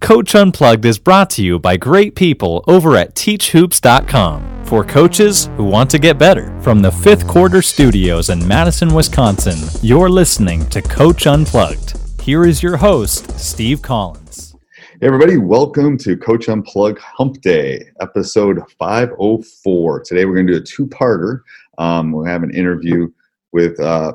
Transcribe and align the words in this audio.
Coach 0.00 0.34
Unplugged 0.34 0.84
is 0.84 0.98
brought 0.98 1.30
to 1.30 1.42
you 1.42 1.58
by 1.58 1.76
great 1.76 2.14
people 2.14 2.62
over 2.68 2.96
at 2.96 3.14
teachhoops.com 3.14 4.64
for 4.66 4.84
coaches 4.84 5.46
who 5.56 5.64
want 5.64 5.90
to 5.90 5.98
get 5.98 6.18
better. 6.18 6.58
From 6.60 6.80
the 6.80 6.92
fifth 6.92 7.26
quarter 7.26 7.62
studios 7.62 8.30
in 8.30 8.46
Madison, 8.46 8.94
Wisconsin, 8.94 9.56
you're 9.82 10.10
listening 10.10 10.68
to 10.68 10.82
Coach 10.82 11.26
Unplugged. 11.26 11.98
Here 12.20 12.44
is 12.44 12.62
your 12.62 12.76
host, 12.76 13.38
Steve 13.40 13.80
Collins. 13.80 14.54
Hey, 15.00 15.06
everybody, 15.06 15.38
welcome 15.38 15.96
to 15.98 16.16
Coach 16.16 16.48
Unplugged 16.48 16.98
Hump 16.98 17.40
Day, 17.40 17.82
episode 18.00 18.60
504. 18.78 20.00
Today, 20.00 20.24
we're 20.26 20.34
going 20.34 20.46
to 20.46 20.52
do 20.52 20.58
a 20.58 20.62
two 20.62 20.86
parter. 20.86 21.40
Um, 21.78 22.12
we'll 22.12 22.26
have 22.26 22.42
an 22.42 22.54
interview 22.54 23.10
with, 23.52 23.80
uh, 23.80 24.12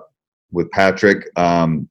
with 0.52 0.70
Patrick. 0.72 1.28
Um, 1.38 1.90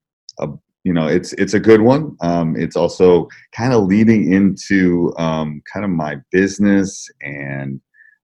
you 0.85 0.93
know 0.93 1.07
it's 1.07 1.33
it's 1.35 1.55
a 1.55 1.61
good 1.61 1.81
one. 1.81 2.17
Um, 2.21 2.57
it's 2.57 2.77
also 2.77 3.29
kind 3.53 3.73
of 3.73 3.85
leading 3.85 4.33
into 4.33 5.13
um, 5.19 5.63
kind 5.73 5.85
of 5.85 5.91
my 5.91 6.17
business 6.33 7.09
and 7.23 7.81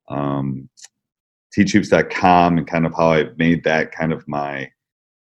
um, 0.09 0.69
teachhoops.com 1.57 2.59
and 2.59 2.67
kind 2.67 2.84
of 2.87 2.95
how 2.95 3.09
i've 3.12 3.37
made 3.39 3.65
that 3.65 3.91
kind 3.91 4.12
of 4.12 4.27
my 4.28 4.71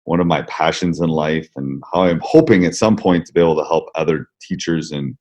one 0.05 0.21
of 0.21 0.27
my 0.27 0.43
passions 0.43 1.01
in 1.01 1.09
life 1.09 1.49
and 1.57 1.83
how 1.93 2.03
i'm 2.03 2.21
hoping 2.23 2.65
at 2.65 2.75
some 2.75 2.97
point 2.97 3.27
to 3.27 3.33
be 3.33 3.41
able 3.41 3.57
to 3.57 3.65
help 3.65 3.89
other 3.97 4.29
teachers 4.41 4.93
and 4.93 5.17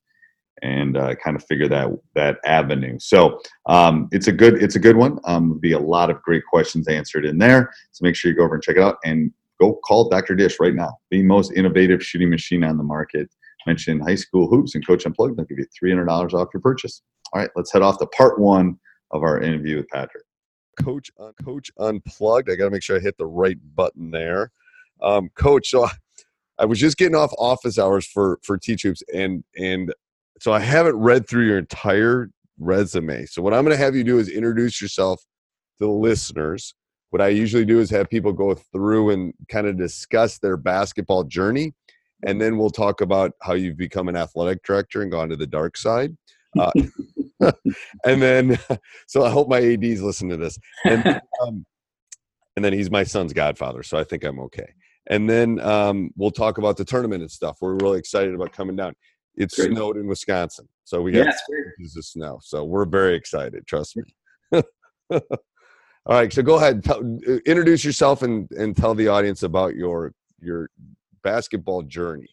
and 0.62 0.96
uh, 0.96 1.16
kind 1.16 1.36
of 1.36 1.44
figure 1.46 1.68
that 1.68 1.90
that 2.14 2.38
avenue. 2.46 2.98
So 3.00 3.40
um, 3.66 4.08
it's 4.12 4.28
a 4.28 4.32
good 4.32 4.62
it's 4.62 4.76
a 4.76 4.80
good 4.80 4.96
one. 4.96 5.20
Um, 5.26 5.60
be 5.60 5.72
a 5.72 5.80
lot 5.80 6.10
of 6.10 6.22
great 6.22 6.44
questions 6.46 6.88
answered 6.88 7.26
in 7.26 7.38
there. 7.38 7.74
So 7.92 8.04
make 8.04 8.16
sure 8.16 8.30
you 8.30 8.38
go 8.38 8.44
over 8.44 8.56
and 8.56 8.64
check 8.64 8.76
it 8.76 8.84
out. 8.84 8.98
And 9.04 9.32
go 9.62 9.80
call 9.86 10.10
Dr. 10.10 10.36
Dish 10.36 10.58
right 10.60 10.74
now. 10.74 10.98
The 11.12 11.24
most 11.24 11.54
innovative 11.54 12.04
shooting 12.04 12.30
machine 12.30 12.64
on 12.64 12.78
the 12.78 12.84
market. 12.84 13.30
Mention 13.68 14.00
high 14.00 14.16
school 14.16 14.48
hoops 14.48 14.74
and 14.74 14.86
Coach 14.86 15.06
Unplugged. 15.06 15.38
They'll 15.38 15.46
give 15.46 15.60
you 15.60 15.68
$300 15.82 16.34
off 16.34 16.48
your 16.54 16.62
purchase. 16.62 17.04
All 17.32 17.42
right, 17.42 17.50
let's 17.56 17.72
head 17.72 17.84
off 17.84 18.00
to 18.00 18.08
part 18.08 18.40
one 18.40 18.80
of 19.12 19.22
our 19.22 19.40
interview 19.40 19.78
with 19.78 19.88
Patrick. 19.90 20.24
Coach, 20.82 21.12
uh, 21.20 21.32
Coach 21.44 21.70
Unplugged. 21.80 22.50
I 22.50 22.56
got 22.56 22.66
to 22.66 22.72
make 22.72 22.82
sure 22.82 22.98
I 22.98 23.00
hit 23.00 23.18
the 23.18 23.28
right 23.28 23.58
button 23.76 24.10
there. 24.10 24.52
Um, 25.02 25.30
Coach, 25.36 25.70
so 25.70 25.86
I, 25.86 25.92
I 26.58 26.66
was 26.66 26.80
just 26.80 26.98
getting 26.98 27.16
off 27.16 27.32
office 27.38 27.78
hours 27.78 28.06
for 28.08 28.40
for 28.44 28.58
Teach 28.58 28.84
Hoops, 28.84 29.04
and 29.14 29.44
and 29.58 29.94
so 30.40 30.54
I 30.54 30.60
haven't 30.60 30.96
read 30.96 31.28
through 31.28 31.46
your 31.46 31.58
entire 31.58 32.30
resume. 32.60 33.26
So 33.26 33.42
what 33.42 33.54
I'm 33.54 33.64
going 33.64 33.76
to 33.76 33.84
have 33.84 33.96
you 33.96 34.04
do 34.04 34.18
is 34.18 34.30
introduce 34.30 34.82
yourself 34.82 35.22
to 35.80 35.86
the 35.86 35.92
listeners 35.92 36.74
what 37.12 37.22
I 37.22 37.28
usually 37.28 37.66
do 37.66 37.80
is 37.80 37.90
have 37.92 38.10
people 38.10 38.34
go 38.34 38.56
through 38.56 39.12
and 39.12 39.34
kind 39.50 39.68
of 39.68 39.78
discuss 39.78 40.40
their 40.40 40.58
basketball 40.58 41.24
journey. 41.26 41.74
And 42.26 42.42
then 42.42 42.58
we'll 42.58 42.70
talk 42.70 43.02
about 43.02 43.34
how 43.42 43.54
you've 43.54 43.78
become 43.78 44.08
an 44.08 44.16
athletic 44.16 44.64
director 44.64 45.02
and 45.02 45.12
gone 45.12 45.30
to 45.30 45.36
the 45.36 45.48
dark 45.48 45.76
side. 45.78 46.16
Uh, 46.58 46.72
and 48.06 48.22
then, 48.22 48.58
so 49.08 49.24
I 49.24 49.30
hope 49.30 49.50
my 49.50 49.60
ADs 49.60 50.02
listen 50.02 50.30
to 50.30 50.38
this. 50.38 50.58
And, 50.86 51.06
um, 51.42 51.66
and 52.56 52.64
then 52.64 52.74
he's 52.74 52.90
my 52.90 53.04
son's 53.04 53.34
godfather. 53.34 53.84
So 53.84 53.98
I 53.98 54.06
think 54.06 54.24
I'm 54.24 54.40
okay. 54.40 54.74
And 55.10 55.30
then 55.30 55.60
um, 55.60 56.12
we'll 56.16 56.32
talk 56.32 56.60
about 56.60 56.78
the 56.78 56.86
tournament 56.86 57.22
and 57.22 57.32
stuff. 57.32 57.58
We're 57.60 57.76
really 57.76 58.00
excited 58.00 58.34
about 58.34 58.54
coming 58.54 58.78
down. 58.78 58.94
It 59.36 59.52
Great. 59.52 59.72
snowed 59.72 59.98
in 59.98 60.08
Wisconsin. 60.08 60.68
So 60.86 61.02
we 61.02 61.12
got 61.12 61.26
yes, 61.26 61.42
inches 61.80 61.98
of 61.98 62.06
snow. 62.06 62.40
So 62.42 62.64
we're 62.64 62.86
very 62.86 63.16
excited. 63.16 63.68
Trust 63.68 63.98
me. 63.98 64.62
All 66.08 66.16
right, 66.16 66.34
so 66.34 66.42
go 66.42 66.56
ahead, 66.56 66.84
tell, 66.84 67.00
introduce 67.46 67.86
yourself 67.86 68.24
and 68.24 68.50
and 68.52 68.76
tell 68.76 68.96
the 68.96 69.08
audience 69.08 69.44
about 69.44 69.76
your 69.76 70.14
your 70.40 70.70
basketball 71.24 71.84
journey. 71.84 72.28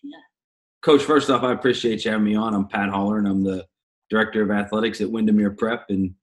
Coach, 0.83 1.03
first 1.03 1.29
off, 1.29 1.43
I 1.43 1.53
appreciate 1.53 2.05
you 2.05 2.11
having 2.11 2.25
me 2.25 2.35
on. 2.35 2.55
I'm 2.55 2.67
Pat 2.67 2.89
Holler, 2.89 3.19
and 3.19 3.29
I'm 3.29 3.45
the 3.45 3.67
director 4.09 4.43
of 4.43 4.51
athletics 4.51 5.03
at 5.03 5.11
Windermere 5.11 5.51
Prep 5.51 5.85
in 5.91 6.15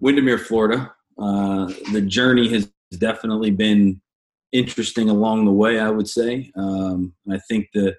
Windermere, 0.00 0.36
Florida. 0.36 0.92
Uh, 1.18 1.72
the 1.92 2.02
journey 2.02 2.48
has 2.50 2.70
definitely 2.98 3.50
been 3.50 4.02
interesting 4.52 5.08
along 5.08 5.46
the 5.46 5.52
way. 5.52 5.80
I 5.80 5.88
would 5.88 6.08
say. 6.08 6.50
Um, 6.56 7.14
I 7.30 7.38
think 7.48 7.68
the 7.72 7.96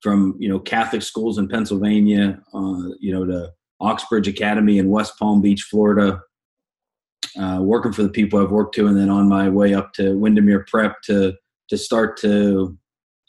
from 0.00 0.36
you 0.38 0.48
know 0.48 0.58
Catholic 0.58 1.02
schools 1.02 1.36
in 1.36 1.46
Pennsylvania, 1.46 2.40
uh, 2.54 2.88
you 3.00 3.12
know 3.12 3.26
to 3.26 3.52
Oxbridge 3.80 4.28
Academy 4.28 4.78
in 4.78 4.88
West 4.88 5.18
Palm 5.18 5.42
Beach, 5.42 5.64
Florida, 5.70 6.22
uh, 7.38 7.58
working 7.60 7.92
for 7.92 8.02
the 8.02 8.08
people 8.08 8.40
I've 8.40 8.50
worked 8.50 8.74
to, 8.76 8.86
and 8.86 8.96
then 8.96 9.10
on 9.10 9.28
my 9.28 9.48
way 9.48 9.74
up 9.74 9.92
to 9.94 10.16
Windermere 10.18 10.64
Prep 10.68 11.00
to 11.02 11.34
to 11.68 11.78
start 11.78 12.16
to 12.20 12.76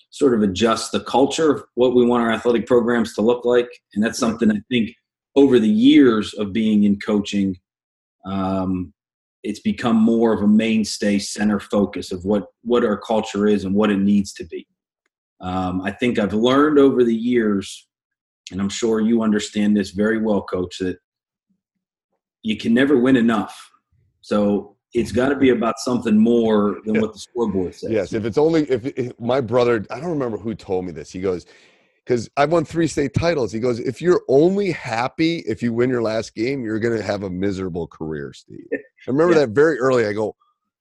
sort 0.10 0.34
of 0.34 0.42
adjust 0.42 0.92
the 0.92 1.00
culture 1.02 1.52
of 1.52 1.64
what 1.76 1.96
we 1.96 2.06
want 2.06 2.24
our 2.24 2.32
athletic 2.32 2.66
programs 2.66 3.14
to 3.14 3.22
look 3.22 3.46
like, 3.46 3.70
and 3.94 4.04
that's 4.04 4.20
something 4.20 4.52
I 4.52 4.62
think 4.70 4.92
over 5.36 5.60
the 5.60 5.70
years 5.70 6.34
of 6.34 6.52
being 6.52 6.84
in 6.84 7.00
coaching, 7.00 7.56
um, 8.26 8.94
it's 9.44 9.60
become 9.60 9.96
more 9.96 10.34
of 10.34 10.42
a 10.42 10.48
mainstay 10.48 11.20
center 11.20 11.60
focus 11.60 12.12
of 12.12 12.26
what 12.26 12.46
what 12.64 12.84
our 12.84 12.98
culture 12.98 13.48
is 13.48 13.64
and 13.64 13.76
what 13.76 13.92
it 13.92 14.00
needs 14.00 14.34
to 14.34 14.46
be. 14.46 14.68
Um, 15.42 15.82
I 15.82 15.92
think 15.92 16.20
I've 16.20 16.34
learned 16.34 16.78
over 16.78 17.04
the 17.04 17.16
years, 17.16 17.88
and 18.52 18.62
I'm 18.62 18.70
sure 18.70 19.00
you 19.00 19.24
understand 19.24 19.76
this 19.76 19.92
very 19.92 20.20
well, 20.20 20.44
Coach, 20.44 20.78
that 20.80 20.98
you 22.44 22.58
can 22.58 22.74
never 22.74 22.98
win 22.98 23.16
enough 23.16 23.71
so 24.22 24.76
it's 24.94 25.12
got 25.12 25.30
to 25.30 25.36
be 25.36 25.50
about 25.50 25.80
something 25.80 26.18
more 26.18 26.80
than 26.86 27.00
what 27.00 27.14
the 27.14 27.20
scoreboard 27.20 27.74
says. 27.76 27.92
Yes, 27.92 28.14
if 28.14 28.26
it's 28.26 28.38
only 28.38 28.64
if, 28.70 28.86
if 28.86 29.20
my 29.20 29.42
brother, 29.42 29.86
I 29.90 30.00
don't 30.00 30.10
remember 30.10 30.38
who 30.38 30.54
told 30.54 30.86
me 30.86 30.92
this. 30.92 31.12
He 31.12 31.22
goes, 31.22 31.46
because 32.06 32.30
I've 32.36 32.52
won 32.52 32.66
three 32.66 32.88
state 32.88 33.14
titles. 33.14 33.52
He 33.52 33.60
goes, 33.60 33.80
if 33.80 34.02
you're 34.02 34.22
only 34.28 34.72
happy 34.72 35.38
if 35.40 35.62
you 35.64 35.72
win 35.72 35.90
your 35.90 36.02
last 36.02 36.36
game, 36.36 36.64
you're 36.64 36.80
going 36.80 36.98
to 36.98 37.04
have 37.04 37.24
a 37.24 37.30
miserable 37.30 37.88
career, 37.88 38.34
Steve. 38.34 38.66
I 38.74 38.78
remember 39.08 39.34
yeah. 39.34 39.42
that 39.42 39.50
very 39.50 39.80
early. 39.80 40.06
I 40.06 40.14
go, 40.14 40.36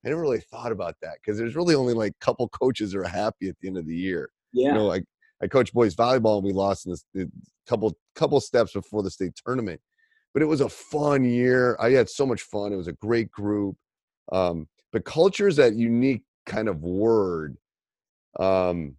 I 0.04 0.08
never 0.08 0.20
really 0.20 0.40
thought 0.40 0.72
about 0.72 0.96
that 1.02 1.18
because 1.20 1.38
there's 1.38 1.54
really 1.54 1.74
only 1.74 1.94
like 1.94 2.12
a 2.20 2.24
couple 2.24 2.48
coaches 2.48 2.94
are 2.94 3.04
happy 3.04 3.48
at 3.48 3.56
the 3.60 3.68
end 3.68 3.76
of 3.76 3.86
the 3.86 3.94
year. 3.94 4.30
Yeah. 4.52 4.68
You 4.68 4.74
know, 4.74 4.86
like 4.86 5.04
I 5.42 5.46
coach 5.46 5.72
boys 5.72 5.94
volleyball 5.94 6.36
and 6.36 6.44
we 6.44 6.52
lost 6.52 6.86
in 6.86 6.92
this 6.92 7.04
couple 7.68 7.96
couple 8.14 8.40
steps 8.40 8.72
before 8.72 9.02
the 9.02 9.10
state 9.10 9.32
tournament 9.46 9.80
but 10.32 10.42
it 10.42 10.46
was 10.46 10.60
a 10.60 10.68
fun 10.68 11.24
year. 11.24 11.76
I 11.80 11.90
had 11.90 12.08
so 12.08 12.26
much 12.26 12.42
fun. 12.42 12.72
It 12.72 12.76
was 12.76 12.88
a 12.88 12.92
great 12.92 13.30
group. 13.30 13.76
Um, 14.32 14.68
but 14.92 15.04
culture 15.04 15.48
is 15.48 15.56
that 15.56 15.74
unique 15.74 16.22
kind 16.46 16.68
of 16.68 16.82
word. 16.82 17.56
Um, 18.38 18.96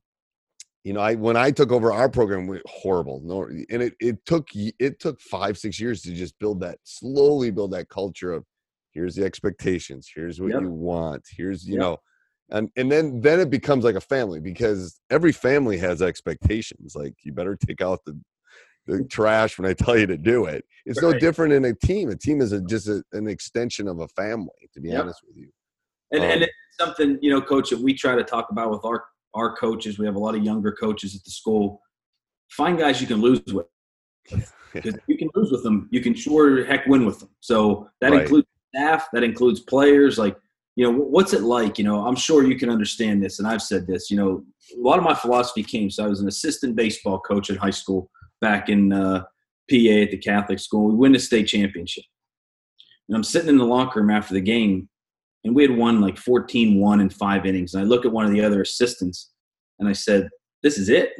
you 0.83 0.93
know, 0.93 0.99
I 0.99 1.15
when 1.15 1.37
I 1.37 1.51
took 1.51 1.71
over 1.71 1.93
our 1.93 2.09
program, 2.09 2.47
we 2.47 2.59
horrible. 2.65 3.21
No, 3.23 3.43
and 3.43 3.83
it 3.83 3.93
it 3.99 4.25
took 4.25 4.49
it 4.55 4.99
took 4.99 5.21
five 5.21 5.57
six 5.57 5.79
years 5.79 6.01
to 6.03 6.13
just 6.13 6.37
build 6.39 6.59
that 6.61 6.79
slowly 6.83 7.51
build 7.51 7.71
that 7.71 7.89
culture 7.89 8.33
of 8.33 8.45
here's 8.91 9.15
the 9.15 9.23
expectations, 9.23 10.09
here's 10.13 10.41
what 10.41 10.51
Yep. 10.51 10.61
you 10.61 10.71
want, 10.71 11.23
here's 11.29 11.67
you 11.67 11.75
Yep. 11.75 11.81
know, 11.81 11.97
and 12.49 12.69
and 12.75 12.91
then 12.91 13.21
then 13.21 13.39
it 13.39 13.49
becomes 13.51 13.83
like 13.83 13.95
a 13.95 14.01
family 14.01 14.39
because 14.39 14.99
every 15.11 15.31
family 15.31 15.77
has 15.77 16.01
expectations. 16.01 16.95
Like 16.95 17.13
you 17.23 17.31
better 17.31 17.55
take 17.55 17.81
out 17.81 18.03
the 18.05 18.19
the 18.87 19.03
trash 19.05 19.57
when 19.57 19.69
I 19.69 19.73
tell 19.73 19.97
you 19.97 20.07
to 20.07 20.17
do 20.17 20.45
it. 20.45 20.65
It's 20.85 21.01
no 21.01 21.13
different 21.13 21.53
in 21.53 21.65
a 21.65 21.73
team. 21.73 22.09
A 22.09 22.15
team 22.15 22.41
is 22.41 22.51
a, 22.51 22.61
just 22.61 22.87
a, 22.87 23.03
an 23.13 23.27
extension 23.27 23.87
of 23.87 23.99
a 23.99 24.07
family. 24.09 24.49
To 24.73 24.81
be 24.81 24.89
Yep. 24.89 25.01
honest 25.01 25.21
with 25.27 25.37
you. 25.37 25.49
And, 26.11 26.23
and 26.23 26.41
Um, 26.41 26.43
it's 26.43 26.53
something, 26.79 27.17
you 27.21 27.29
know, 27.31 27.41
coach, 27.41 27.69
that 27.69 27.79
we 27.79 27.93
try 27.93 28.15
to 28.15 28.23
talk 28.23 28.49
about 28.51 28.71
with 28.71 28.83
our, 28.83 29.05
our 29.33 29.55
coaches. 29.55 29.97
We 29.99 30.05
have 30.05 30.15
a 30.15 30.19
lot 30.19 30.35
of 30.35 30.43
younger 30.43 30.71
coaches 30.71 31.15
at 31.15 31.23
the 31.23 31.31
school. 31.31 31.81
Find 32.49 32.77
guys 32.77 32.99
you 33.01 33.07
can 33.07 33.21
lose 33.21 33.41
with. 33.47 33.67
Because 34.73 34.99
you 35.07 35.17
can 35.17 35.29
lose 35.35 35.51
with 35.51 35.63
them, 35.63 35.87
you 35.91 36.01
can 36.01 36.15
sure 36.15 36.65
heck 36.65 36.87
win 36.87 37.05
with 37.05 37.19
them. 37.19 37.29
So 37.41 37.89
that 37.99 38.11
Right. 38.11 38.21
includes 38.21 38.47
staff, 38.73 39.09
that 39.13 39.23
includes 39.23 39.59
players. 39.59 40.17
Like, 40.17 40.35
you 40.75 40.83
know, 40.83 40.91
what's 40.97 41.33
it 41.33 41.41
like? 41.41 41.77
You 41.77 41.83
know, 41.83 42.05
I'm 42.07 42.15
sure 42.15 42.45
you 42.45 42.57
can 42.57 42.69
understand 42.69 43.21
this, 43.21 43.39
and 43.39 43.47
I've 43.47 43.61
said 43.61 43.85
this. 43.85 44.09
You 44.09 44.17
know, 44.17 44.45
a 44.75 44.81
lot 44.81 44.97
of 44.97 45.03
my 45.03 45.13
philosophy 45.13 45.61
came. 45.63 45.89
So 45.91 46.05
I 46.05 46.07
was 46.07 46.21
an 46.21 46.27
assistant 46.27 46.75
baseball 46.75 47.19
coach 47.19 47.49
at 47.49 47.57
high 47.57 47.69
school 47.69 48.09
back 48.41 48.67
in 48.69 48.91
uh, 48.91 49.21
PA 49.69 49.75
at 50.01 50.11
the 50.11 50.17
Catholic 50.21 50.59
school. 50.59 50.87
We 50.89 50.95
win 50.95 51.13
the 51.13 51.19
state 51.19 51.47
championship, 51.47 52.03
and 53.07 53.15
I'm 53.15 53.23
sitting 53.23 53.49
in 53.49 53.57
the 53.57 53.65
locker 53.65 54.01
room 54.01 54.09
after 54.09 54.33
the 54.33 54.41
game, 54.41 54.89
and 55.45 55.55
we 55.55 55.61
had 55.61 55.75
won 55.77 56.01
like 56.01 56.15
14-1 56.15 56.99
in 57.01 57.09
five 57.09 57.45
innings. 57.45 57.73
And 57.73 57.83
I 57.83 57.85
look 57.85 58.05
at 58.05 58.11
one 58.11 58.25
of 58.25 58.31
the 58.31 58.43
other 58.43 58.61
assistants, 58.61 59.31
and 59.79 59.87
I 59.87 59.93
said, 59.93 60.29
"This 60.63 60.77
is 60.77 60.89
it." 60.89 61.11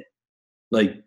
Like, 0.72 1.02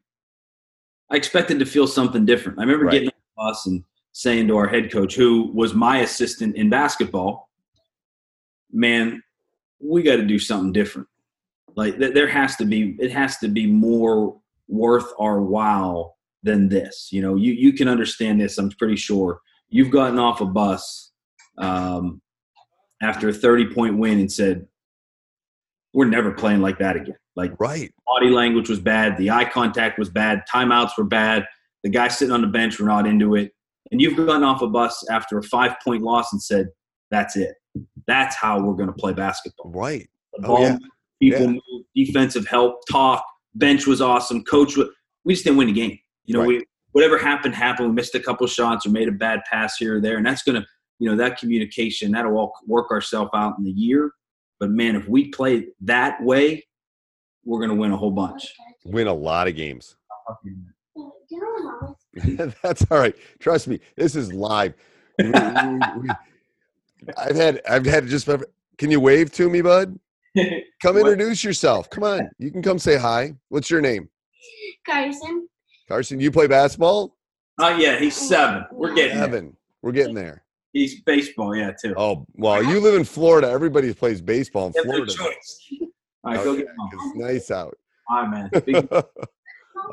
I 1.10 1.16
expected 1.16 1.58
to 1.58 1.66
feel 1.66 1.86
something 1.86 2.24
different. 2.24 2.58
I 2.58 2.62
remember 2.62 2.86
Right. 2.86 2.92
getting 2.92 3.08
on 3.08 3.14
the 3.14 3.50
bus 3.50 3.66
and 3.66 3.84
saying 4.12 4.46
to 4.48 4.56
our 4.56 4.68
head 4.68 4.90
coach, 4.92 5.14
who 5.16 5.50
was 5.52 5.74
my 5.74 5.98
assistant 5.98 6.56
in 6.56 6.70
basketball, 6.70 7.50
"Man, 8.72 9.22
we 9.80 10.02
got 10.02 10.16
to 10.16 10.24
do 10.24 10.38
something 10.38 10.72
different. 10.72 11.08
Like, 11.76 11.98
there 11.98 12.28
has 12.28 12.56
to 12.56 12.64
be. 12.64 12.96
It 13.00 13.10
has 13.10 13.38
to 13.38 13.48
be 13.48 13.66
more 13.66 14.40
worth 14.68 15.06
our 15.18 15.40
while 15.42 16.16
than 16.42 16.68
this. 16.68 17.08
You 17.12 17.22
know, 17.22 17.36
you 17.36 17.52
you 17.52 17.72
can 17.72 17.88
understand 17.88 18.40
this. 18.40 18.58
I'm 18.58 18.70
pretty 18.70 18.96
sure 18.96 19.40
you've 19.68 19.90
gotten 19.90 20.18
off 20.18 20.40
a 20.40 20.46
bus 20.46 21.12
um, 21.58 22.20
after 23.02 23.28
a 23.28 23.32
30 23.32 23.72
point 23.74 23.98
win 23.98 24.18
and 24.20 24.30
said, 24.30 24.66
"We're 25.92 26.06
never 26.06 26.32
playing 26.32 26.60
like 26.60 26.78
that 26.78 26.96
again." 26.96 27.16
Like 27.36 27.52
Right. 27.58 27.92
body 28.06 28.30
language 28.30 28.68
was 28.68 28.78
bad, 28.80 29.16
the 29.16 29.30
eye 29.30 29.44
contact 29.44 29.98
was 29.98 30.08
bad, 30.08 30.42
timeouts 30.52 30.92
were 30.96 31.02
bad, 31.04 31.46
the 31.82 31.90
guys 31.90 32.16
sitting 32.16 32.32
on 32.32 32.42
the 32.42 32.46
bench 32.46 32.78
were 32.78 32.86
not 32.86 33.06
into 33.08 33.34
it, 33.34 33.52
and 33.90 34.00
you've 34.00 34.16
gotten 34.16 34.44
off 34.44 34.62
a 34.62 34.68
bus 34.68 35.04
after 35.10 35.38
a 35.38 35.42
five 35.42 35.74
point 35.84 36.02
loss 36.02 36.32
and 36.32 36.40
said, 36.42 36.68
"That's 37.10 37.36
it. 37.36 37.54
That's 38.06 38.36
how 38.36 38.60
we're 38.62 38.74
going 38.74 38.88
to 38.88 38.92
play 38.94 39.12
basketball." 39.12 39.70
Right. 39.72 40.08
The 40.34 40.46
Oh, 40.48 40.60
yeah. 40.60 40.78
people 41.20 41.40
Yeah. 41.40 41.46
move, 41.48 41.84
defensive 41.94 42.46
help, 42.46 42.80
talk, 42.90 43.24
bench 43.54 43.86
was 43.86 44.00
awesome, 44.00 44.44
coach. 44.44 44.76
We 45.24 45.34
just 45.34 45.44
didn't 45.44 45.58
win 45.58 45.68
the 45.68 45.72
game. 45.72 45.98
You 46.24 46.34
know, 46.34 46.40
Right. 46.40 46.48
we 46.48 46.64
whatever 46.92 47.18
happened 47.18 47.54
happened. 47.54 47.88
We 47.88 47.94
missed 47.94 48.14
a 48.14 48.20
couple 48.20 48.46
shots 48.46 48.86
or 48.86 48.90
made 48.90 49.08
a 49.08 49.12
bad 49.12 49.40
pass 49.50 49.76
here 49.76 49.96
or 49.96 50.00
there, 50.00 50.16
and 50.16 50.24
that's 50.26 50.42
going 50.42 50.60
to, 50.60 50.66
you 50.98 51.10
know, 51.10 51.16
that 51.16 51.38
communication 51.38 52.12
that'll 52.12 52.36
all 52.36 52.52
work 52.66 52.90
ourselves 52.90 53.30
out 53.34 53.54
in 53.58 53.64
the 53.64 53.70
year. 53.70 54.12
But 54.60 54.70
man, 54.70 54.94
if 54.96 55.08
we 55.08 55.28
play 55.30 55.66
that 55.82 56.22
way, 56.22 56.64
we're 57.44 57.58
going 57.58 57.70
to 57.70 57.76
win 57.76 57.92
a 57.92 57.96
whole 57.96 58.10
bunch. 58.12 58.46
Win 58.84 59.06
a 59.08 59.12
lot 59.14 59.48
of 59.48 59.56
games. 59.56 59.96
That's 62.62 62.86
all 62.90 62.98
right. 62.98 63.14
Trust 63.40 63.68
me, 63.68 63.80
this 63.96 64.14
is 64.16 64.32
live. 64.32 64.74
I've 67.18 67.36
had 67.36 67.60
I've 67.68 67.84
had 67.84 68.06
just 68.06 68.28
can 68.78 68.90
you 68.90 69.00
wave 69.00 69.32
to 69.32 69.50
me, 69.50 69.60
bud? 69.62 69.98
Come 70.82 70.96
introduce 70.98 71.44
yourself. 71.44 71.88
Come 71.90 72.04
on. 72.04 72.28
You 72.38 72.50
can 72.50 72.62
come 72.62 72.78
say 72.78 72.96
hi. 72.96 73.34
What's 73.48 73.70
your 73.70 73.80
name? 73.80 74.08
Carson. 74.86 75.48
Carson, 75.88 76.20
you 76.20 76.30
play 76.30 76.46
basketball? 76.46 77.16
Oh 77.60 77.76
yeah, 77.76 77.98
he's 77.98 78.16
mm, 78.16 78.22
seven. 78.22 78.64
We're 78.72 78.94
getting 78.94 79.18
there. 79.30 79.52
We're 79.82 79.92
getting 79.92 80.14
there. 80.14 80.44
He's 80.72 81.02
baseball, 81.02 81.54
yeah, 81.54 81.70
too. 81.80 81.94
Oh, 81.96 82.26
well, 82.34 82.62
you 82.62 82.80
live 82.80 82.94
in 82.94 83.04
Florida. 83.04 83.48
Everybody 83.48 83.94
plays 83.94 84.20
baseball 84.20 84.66
in 84.66 84.72
You 84.74 84.82
Florida. 84.82 85.12
choice. 85.12 85.68
All 86.24 86.34
right, 86.34 86.44
go 86.44 86.56
get 86.56 86.66
him. 86.66 86.76
'cause 86.90 87.00
It's 87.06 87.16
nice 87.16 87.50
out. 87.50 87.76
All 88.10 88.26
right, 88.26 88.50
man. 88.66 88.92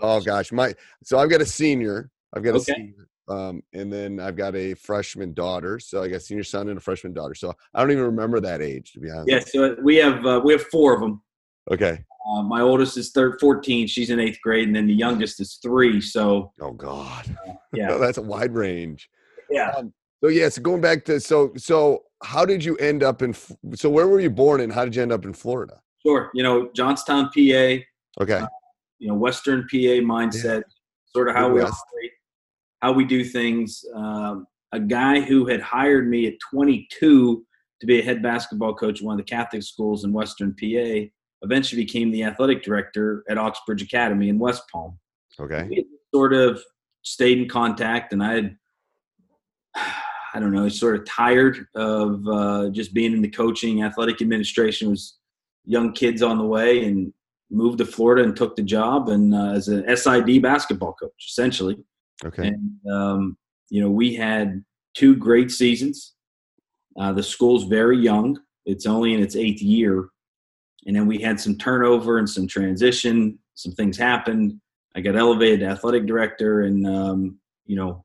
Oh 0.01 0.21
gosh, 0.21 0.51
my 0.53 0.73
so 1.03 1.19
I've 1.19 1.29
got 1.29 1.41
a 1.41 1.45
senior. 1.45 2.09
I've 2.33 2.43
got 2.43 2.55
Okay. 2.55 2.71
a 2.71 2.75
senior. 2.75 3.07
Um, 3.31 3.63
and 3.73 3.91
then 3.91 4.19
I've 4.19 4.35
got 4.35 4.55
a 4.55 4.73
freshman 4.73 5.33
daughter. 5.33 5.79
So 5.79 6.03
I 6.03 6.07
got 6.07 6.17
a 6.17 6.19
senior 6.19 6.43
son 6.43 6.69
and 6.69 6.77
a 6.77 6.81
freshman 6.81 7.13
daughter. 7.13 7.33
So 7.33 7.53
I 7.73 7.81
don't 7.81 7.91
even 7.91 8.03
remember 8.03 8.39
that 8.41 8.61
age 8.61 8.91
to 8.93 8.99
be 8.99 9.09
honest. 9.09 9.27
yeah, 9.27 9.39
so 9.39 9.75
we 9.81 9.95
have 9.97 10.25
uh, 10.25 10.41
we 10.43 10.53
have 10.53 10.63
four 10.63 10.93
of 10.93 10.99
them. 10.99 11.21
Okay. 11.71 12.03
Uh, 12.29 12.43
my 12.43 12.61
oldest 12.61 12.97
is 12.97 13.11
third, 13.11 13.39
14. 13.39 13.87
She's 13.87 14.09
in 14.11 14.19
eighth 14.19 14.39
grade, 14.43 14.67
and 14.67 14.75
then 14.75 14.85
the 14.85 14.93
youngest 14.93 15.39
is 15.39 15.59
three. 15.61 16.01
So 16.01 16.51
Oh 16.61 16.71
God. 16.71 17.35
yeah, 17.73 17.97
that's 17.97 18.17
a 18.17 18.21
wide 18.21 18.53
range. 18.53 19.09
yeah. 19.49 19.71
Um, 19.77 19.93
so 20.23 20.29
yeah, 20.29 20.49
so 20.49 20.61
going 20.61 20.81
back 20.81 21.03
to 21.05 21.19
so 21.19 21.51
so 21.57 22.03
how 22.23 22.45
did 22.45 22.63
you 22.63 22.77
end 22.77 23.01
up 23.01 23.21
in 23.21 23.33
so 23.73 23.89
where 23.89 24.07
were 24.07 24.19
you 24.19 24.29
born 24.29 24.61
and 24.61 24.71
how 24.71 24.83
did 24.83 24.95
you 24.95 25.01
end 25.01 25.11
up 25.11 25.25
in 25.25 25.33
Florida? 25.33 25.81
Sure. 26.05 26.29
You 26.33 26.43
know, 26.43 26.69
Johnstown, 26.75 27.25
PA. 27.25 27.81
Okay. 28.21 28.41
You 28.99 29.07
know, 29.07 29.15
Western 29.15 29.61
PA 29.63 30.01
mindset. 30.03 30.63
Sort 31.13 31.27
of 31.27 31.35
how 31.35 31.49
we 31.49 31.59
operate, 31.59 32.11
how 32.81 32.91
we 32.91 33.05
do 33.05 33.23
things. 33.23 33.83
Um, 33.95 34.47
a 34.71 34.79
guy 34.79 35.21
who 35.21 35.45
had 35.45 35.61
hired 35.61 36.09
me 36.09 36.27
at 36.27 36.33
22 36.51 37.45
to 37.79 37.87
be 37.87 37.99
a 37.99 38.03
head 38.03 38.21
basketball 38.21 38.73
coach 38.73 38.99
at 39.01 39.05
one 39.05 39.19
of 39.19 39.25
the 39.25 39.29
Catholic 39.29 39.63
schools 39.63 40.03
in 40.03 40.13
Western 40.13 40.55
PA 40.55 41.07
eventually 41.43 41.83
became 41.83 42.11
the 42.11 42.23
athletic 42.23 42.63
director 42.63 43.23
at 43.29 43.37
Oxbridge 43.37 43.81
Academy 43.81 44.29
in 44.29 44.39
West 44.39 44.63
Palm. 44.71 44.97
Okay. 45.39 45.67
we 45.69 45.85
sort 46.13 46.33
of 46.33 46.61
stayed 47.03 47.39
in 47.39 47.47
contact 47.47 48.13
and 48.13 48.23
i 48.23 48.33
had 48.33 48.57
i 50.33 50.39
don't 50.39 50.51
know 50.51 50.69
sort 50.69 50.95
of 50.95 51.05
tired 51.05 51.65
of 51.75 52.27
uh, 52.27 52.69
just 52.69 52.93
being 52.93 53.13
in 53.13 53.21
the 53.21 53.29
coaching 53.29 53.83
athletic 53.83 54.21
administration 54.21 54.89
was 54.89 55.17
young 55.65 55.93
kids 55.93 56.21
on 56.21 56.37
the 56.37 56.43
way 56.43 56.85
and 56.85 57.13
moved 57.49 57.77
to 57.77 57.85
florida 57.85 58.23
and 58.23 58.35
took 58.35 58.55
the 58.55 58.61
job 58.61 59.09
and 59.09 59.33
uh, 59.33 59.51
as 59.51 59.67
an 59.67 59.83
sid 59.95 60.41
basketball 60.41 60.93
coach 60.93 61.25
essentially 61.27 61.77
Okay. 62.25 62.47
and 62.47 62.91
um, 62.91 63.37
you 63.69 63.81
know 63.81 63.89
we 63.89 64.13
had 64.13 64.63
two 64.93 65.15
great 65.15 65.51
seasons 65.51 66.13
uh, 66.99 67.11
the 67.13 67.23
school's 67.23 67.63
very 67.65 67.97
young 67.97 68.39
it's 68.65 68.85
only 68.85 69.13
in 69.13 69.21
its 69.21 69.35
eighth 69.35 69.61
year 69.61 70.09
and 70.85 70.95
then 70.95 71.07
we 71.07 71.19
had 71.19 71.39
some 71.39 71.57
turnover 71.57 72.17
and 72.17 72.29
some 72.29 72.47
transition 72.47 73.37
some 73.55 73.71
things 73.73 73.97
happened 73.97 74.59
i 74.95 75.01
got 75.01 75.15
elevated 75.15 75.61
to 75.61 75.65
athletic 75.65 76.05
director 76.05 76.61
and 76.61 76.85
um, 76.85 77.37
you 77.65 77.75
know 77.75 78.03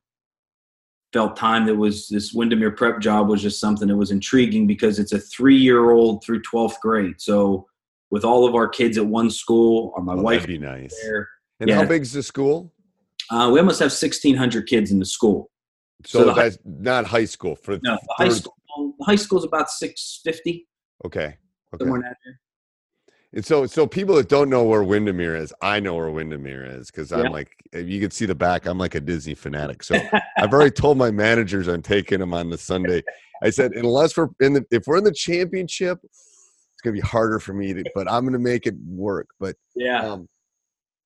felt 1.13 1.35
time 1.37 1.65
that 1.65 1.75
was 1.75 2.07
this 2.09 2.33
windermere 2.33 2.71
prep 2.71 2.99
job 2.99 3.29
was 3.29 3.41
just 3.41 3.59
something 3.59 3.87
that 3.87 3.95
was 3.95 4.11
intriguing 4.11 4.67
because 4.67 4.99
it's 4.99 5.13
a 5.13 5.19
three 5.19 5.55
year 5.57 5.91
old 5.91 6.23
through 6.23 6.41
12th 6.41 6.79
grade 6.81 7.15
so 7.19 7.65
with 8.09 8.23
all 8.23 8.47
of 8.47 8.55
our 8.55 8.67
kids 8.67 8.97
at 8.97 9.05
one 9.05 9.29
school 9.29 9.91
or 9.95 10.01
my 10.03 10.13
Oh, 10.13 10.21
wife 10.21 10.47
be 10.47 10.57
nice. 10.57 10.95
there 11.03 11.27
And 11.59 11.69
Yeah. 11.69 11.77
how 11.77 11.85
big's 11.85 12.11
the 12.13 12.23
school? 12.23 12.71
Uh, 13.31 13.49
we 13.51 13.59
almost 13.59 13.79
have 13.79 13.91
1600 13.91 14.67
kids 14.67 14.91
in 14.91 14.99
the 14.99 15.05
school 15.05 15.49
So, 16.05 16.27
So 16.27 16.33
that's 16.33 16.57
not 16.65 17.05
high 17.05 17.25
school 17.25 17.55
for 17.55 17.77
no 17.77 17.97
the 17.97 18.13
high 18.17 18.29
school 18.29 18.53
high 19.01 19.15
school's 19.15 19.43
about 19.43 19.69
650 19.69 20.67
Okay. 21.05 21.37
Okay. 21.73 21.83
somewhere 21.83 21.97
in 21.97 22.01
that. 22.03 22.17
And 23.33 23.45
so, 23.45 23.65
so 23.65 23.85
people 23.85 24.15
that 24.15 24.29
don't 24.29 24.49
know 24.49 24.63
where 24.63 24.83
Windermere 24.83 25.35
is, 25.35 25.53
I 25.61 25.79
know 25.81 25.95
where 25.95 26.09
Windermere 26.09 26.65
is 26.65 26.89
because 26.89 27.11
I'm 27.11 27.25
Yeah. 27.25 27.29
like, 27.29 27.51
you 27.73 27.99
can 27.99 28.09
see 28.09 28.25
the 28.25 28.33
back. 28.33 28.65
I'm 28.65 28.77
like 28.77 28.95
a 28.95 29.01
Disney 29.01 29.35
fanatic. 29.35 29.83
So 29.83 29.95
I've 30.37 30.53
already 30.53 30.71
told 30.71 30.97
my 30.97 31.11
managers 31.11 31.67
I'm 31.67 31.81
taking 31.81 32.19
them 32.19 32.33
on 32.33 32.49
the 32.49 32.57
Sunday. 32.57 33.03
I 33.43 33.49
said, 33.49 33.73
unless 33.73 34.15
we're 34.15 34.29
in 34.39 34.53
the, 34.53 34.65
if 34.71 34.87
we're 34.87 34.97
in 34.97 35.03
the 35.03 35.11
championship, 35.11 35.99
it's 36.03 36.81
gonna 36.83 36.93
be 36.93 36.99
harder 37.01 37.39
for 37.39 37.53
me 37.53 37.73
to, 37.73 37.83
but 37.93 38.09
I'm 38.09 38.23
gonna 38.25 38.39
make 38.39 38.65
it 38.65 38.75
work. 38.87 39.27
But 39.39 39.55
yeah 39.75 39.99
um, 40.05 40.29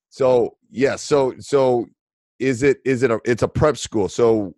so 0.09 0.57
yeah, 0.69 0.95
so 0.97 1.33
so 1.39 1.87
is 2.41 2.63
it 2.63 2.79
is 2.83 3.03
it 3.03 3.11
a 3.11 3.19
it's 3.23 3.43
a 3.43 3.47
prep 3.47 3.77
school? 3.77 4.09
So 4.09 4.55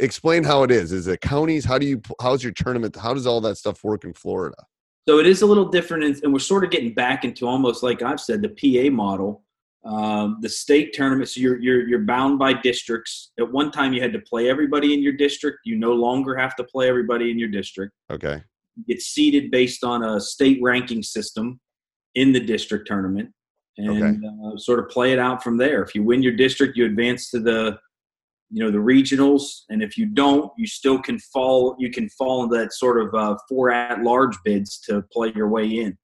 explain 0.00 0.44
how 0.44 0.64
it 0.64 0.70
is. 0.70 0.92
Is 0.92 1.06
it 1.06 1.20
counties? 1.20 1.64
How 1.64 1.78
do 1.78 1.86
you 1.86 2.02
how's 2.20 2.42
your 2.42 2.52
tournament? 2.52 2.96
How 2.96 3.14
does 3.14 3.26
all 3.26 3.40
that 3.42 3.56
stuff 3.56 3.84
work 3.84 4.04
in 4.04 4.12
Florida? 4.12 4.56
So 5.08 5.18
it 5.18 5.26
is 5.26 5.40
a 5.40 5.46
little 5.46 5.64
different, 5.64 6.22
and- 6.22 6.32
we're 6.32 6.38
sort 6.38 6.64
of 6.64 6.70
getting 6.70 6.92
back 6.92 7.24
into 7.24 7.46
almost 7.46 7.82
like 7.82 8.02
I've 8.02 8.20
said 8.20 8.42
the 8.42 8.50
PA 8.50 8.90
model. 8.90 9.44
Um, 9.84 10.38
the 10.42 10.48
state 10.48 10.92
tournament, 10.92 11.30
so 11.30 11.40
you're, 11.40 11.58
you're 11.60 11.88
you're 11.88 12.04
bound 12.04 12.38
by 12.38 12.52
districts. 12.52 13.30
At 13.38 13.50
one 13.50 13.70
time, 13.70 13.92
you 13.92 14.02
had 14.02 14.12
to 14.12 14.18
play 14.18 14.50
everybody 14.50 14.92
in 14.92 15.02
your 15.02 15.14
district. 15.14 15.60
You 15.64 15.76
no 15.78 15.92
longer 15.92 16.36
have 16.36 16.56
to 16.56 16.64
play 16.64 16.88
everybody 16.88 17.30
in 17.30 17.38
your 17.38 17.48
district. 17.48 17.92
Okay. 18.10 18.42
You 18.76 18.84
get 18.86 19.00
seeded 19.00 19.50
based 19.50 19.84
on 19.84 20.02
a 20.02 20.20
state 20.20 20.58
ranking 20.60 21.02
system 21.02 21.60
in 22.16 22.32
the 22.32 22.40
district 22.40 22.88
tournament, 22.88 23.30
and 23.78 24.24
uh, 24.24 24.56
sort 24.56 24.80
of 24.80 24.88
play 24.88 25.12
it 25.12 25.18
out 25.18 25.42
from 25.42 25.56
there. 25.56 25.82
If 25.82 25.94
you 25.94 26.02
win 26.02 26.22
your 26.22 26.34
district, 26.34 26.76
you 26.76 26.84
advance 26.84 27.30
to 27.30 27.40
the 27.40 27.78
you 28.50 28.64
know 28.64 28.70
the 28.70 28.78
regionals, 28.78 29.62
and 29.68 29.82
if 29.82 29.96
you 29.96 30.06
don't, 30.06 30.50
you 30.56 30.66
still 30.66 31.00
can 31.00 31.18
fall. 31.18 31.76
You 31.78 31.90
can 31.90 32.08
fall 32.10 32.44
into 32.44 32.56
that 32.56 32.72
sort 32.72 33.00
of 33.00 33.14
uh, 33.14 33.36
four 33.48 33.70
at 33.70 34.02
large 34.02 34.36
bids 34.44 34.78
to 34.88 35.02
play 35.12 35.32
your 35.34 35.48
way 35.48 35.66
in. 35.66 35.96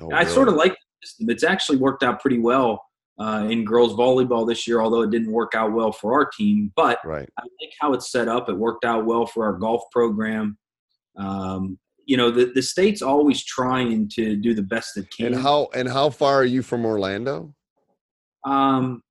Oh, 0.00 0.10
I 0.12 0.24
sort 0.24 0.48
of 0.48 0.54
like 0.54 0.72
the 0.72 1.06
system. 1.06 1.30
It's 1.30 1.44
actually 1.44 1.78
worked 1.78 2.02
out 2.02 2.20
pretty 2.20 2.38
well 2.38 2.82
uh, 3.20 3.46
in 3.50 3.64
girls 3.64 3.92
volleyball 3.94 4.48
this 4.48 4.66
year, 4.66 4.80
although 4.80 5.02
it 5.02 5.10
didn't 5.10 5.30
work 5.30 5.52
out 5.54 5.72
well 5.72 5.92
for 5.92 6.14
our 6.14 6.30
team. 6.36 6.72
But 6.74 6.98
right. 7.04 7.28
I 7.38 7.42
like 7.42 7.72
how 7.78 7.92
it's 7.92 8.10
set 8.10 8.28
up. 8.28 8.48
It 8.48 8.54
worked 8.54 8.84
out 8.84 9.04
well 9.04 9.26
for 9.26 9.44
our 9.44 9.52
golf 9.52 9.82
program. 9.92 10.56
Um, 11.16 11.78
you 12.06 12.16
know, 12.16 12.30
the, 12.30 12.46
the 12.54 12.62
state's 12.62 13.02
always 13.02 13.44
trying 13.44 14.08
to 14.14 14.36
do 14.36 14.54
the 14.54 14.62
best 14.62 14.96
it 14.96 15.06
can. 15.16 15.26
And 15.26 15.36
how 15.36 15.68
and 15.74 15.88
how 15.88 16.10
far 16.10 16.36
are 16.36 16.44
you 16.44 16.62
from 16.62 16.84
Orlando? 16.84 17.54
Um, 18.44 19.02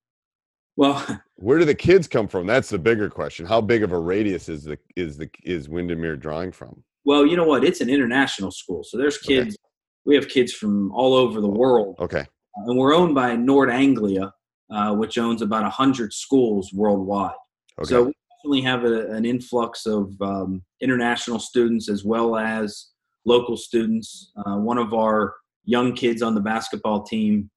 well, 0.75 1.05
Where 1.35 1.57
do 1.57 1.65
the 1.65 1.75
kids 1.75 2.07
come 2.07 2.27
from? 2.27 2.45
That's 2.47 2.69
the 2.69 2.79
bigger 2.79 3.09
question. 3.09 3.45
How 3.45 3.61
big 3.61 3.81
of 3.83 3.91
a 3.93 3.99
radius 3.99 4.49
is 4.49 4.63
the 4.63 4.77
is 4.95 5.17
the 5.17 5.29
is 5.43 5.69
Windermere 5.69 6.17
drawing 6.17 6.51
from? 6.51 6.83
well, 7.05 7.25
you 7.25 7.35
know 7.37 7.45
what? 7.45 7.63
It's 7.63 7.81
an 7.81 7.89
international 7.89 8.51
school, 8.51 8.83
so 8.83 8.97
there's 8.97 9.17
Okay. 9.17 9.43
kids. 9.43 9.57
We 10.05 10.15
have 10.15 10.27
kids 10.27 10.53
from 10.53 10.91
all 10.91 11.13
over 11.13 11.39
the 11.41 11.49
world, 11.49 11.95
Okay. 11.99 12.25
and 12.55 12.77
we're 12.77 12.93
owned 12.93 13.15
by 13.15 13.35
Nord 13.35 13.69
Anglia, 13.69 14.31
uh, 14.71 14.93
which 14.95 15.17
owns 15.17 15.41
about 15.41 15.69
hundred 15.71 16.13
schools 16.13 16.71
worldwide. 16.73 17.35
Okay. 17.79 17.89
So 17.89 18.11
definitely 18.39 18.61
have 18.61 18.85
a, 18.85 19.11
an 19.11 19.25
influx 19.25 19.85
of 19.85 20.13
um, 20.21 20.63
international 20.81 21.39
students 21.39 21.89
as 21.89 22.05
well 22.05 22.37
as 22.37 22.87
local 23.25 23.57
students. 23.57 24.31
Uh, 24.45 24.57
one 24.57 24.77
of 24.77 24.93
our 24.93 25.35
young 25.65 25.93
kids 25.93 26.21
on 26.21 26.33
the 26.33 26.41
basketball 26.41 27.03
team 27.03 27.49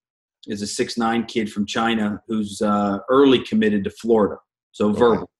is 0.48 0.60
a 0.60 0.66
six 0.66 0.98
nine 0.98 1.24
kid 1.24 1.50
from 1.50 1.66
China 1.66 2.20
who's 2.26 2.60
uh, 2.60 2.98
early 3.08 3.38
committed 3.44 3.84
to 3.84 3.90
Florida. 3.90 4.36
So 4.72 4.88
Okay. 4.88 4.98
verbal, 4.98 5.30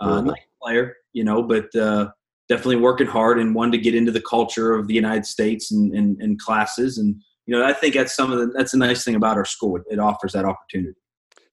uh, 0.00 0.20
nice 0.20 0.36
player, 0.62 0.94
you 1.12 1.24
know, 1.24 1.42
but 1.42 1.74
uh, 1.74 2.10
definitely 2.48 2.76
working 2.76 3.08
hard 3.08 3.40
and 3.40 3.54
wanted 3.54 3.72
to 3.72 3.78
get 3.78 3.94
into 3.94 4.12
the 4.12 4.20
culture 4.20 4.74
of 4.74 4.86
the 4.86 4.94
United 4.94 5.26
States 5.26 5.72
and, 5.72 5.92
and, 5.94 6.20
and 6.22 6.38
classes. 6.38 6.98
And 6.98 7.16
you 7.46 7.58
know, 7.58 7.64
I 7.64 7.72
think 7.72 7.94
that's 7.94 8.14
some 8.14 8.32
of 8.32 8.38
the 8.38 8.46
that's 8.46 8.74
a 8.74 8.78
nice 8.78 9.04
thing 9.04 9.16
about 9.16 9.36
our 9.36 9.44
school. 9.44 9.76
It, 9.76 9.82
it 9.90 9.98
offers 9.98 10.32
that 10.32 10.44
opportunity. 10.44 10.94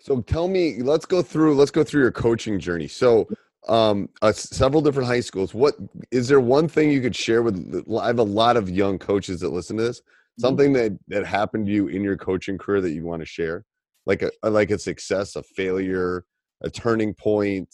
So 0.03 0.19
tell 0.19 0.50
me, 0.50 0.81
let's 0.81 1.05
go 1.05 1.22
through 1.22 1.55
let's 1.55 1.72
go 1.72 1.81
through 1.81 2.01
your 2.01 2.12
coaching 2.12 2.60
journey. 2.60 2.89
So 2.89 3.27
um 3.69 4.10
uh, 4.22 4.33
several 4.33 4.81
different 4.81 5.07
high 5.07 5.22
schools. 5.22 5.53
What 5.53 5.75
is 6.12 6.27
there 6.27 6.41
one 6.41 6.67
thing 6.67 6.91
you 6.91 7.00
could 7.01 7.15
share 7.15 7.41
with 7.41 7.86
I 7.98 8.07
have 8.07 8.19
a 8.19 8.24
lot 8.24 8.57
of 8.57 8.69
young 8.69 9.00
coaches 9.00 9.39
that 9.39 9.50
listen 9.53 9.77
to 9.77 9.83
this. 9.83 10.01
Something 10.39 10.74
that 10.74 10.98
that 11.07 11.25
happened 11.25 11.67
to 11.67 11.72
you 11.72 11.88
in 11.88 12.03
your 12.03 12.17
coaching 12.17 12.57
career 12.57 12.81
that 12.81 12.91
you 12.91 13.05
want 13.05 13.22
to 13.22 13.25
share? 13.25 13.63
Like 14.05 14.24
a 14.24 14.31
like 14.43 14.72
a 14.72 14.77
success, 14.77 15.38
a 15.38 15.43
failure, 15.43 16.25
a 16.62 16.69
turning 16.69 17.13
point, 17.13 17.74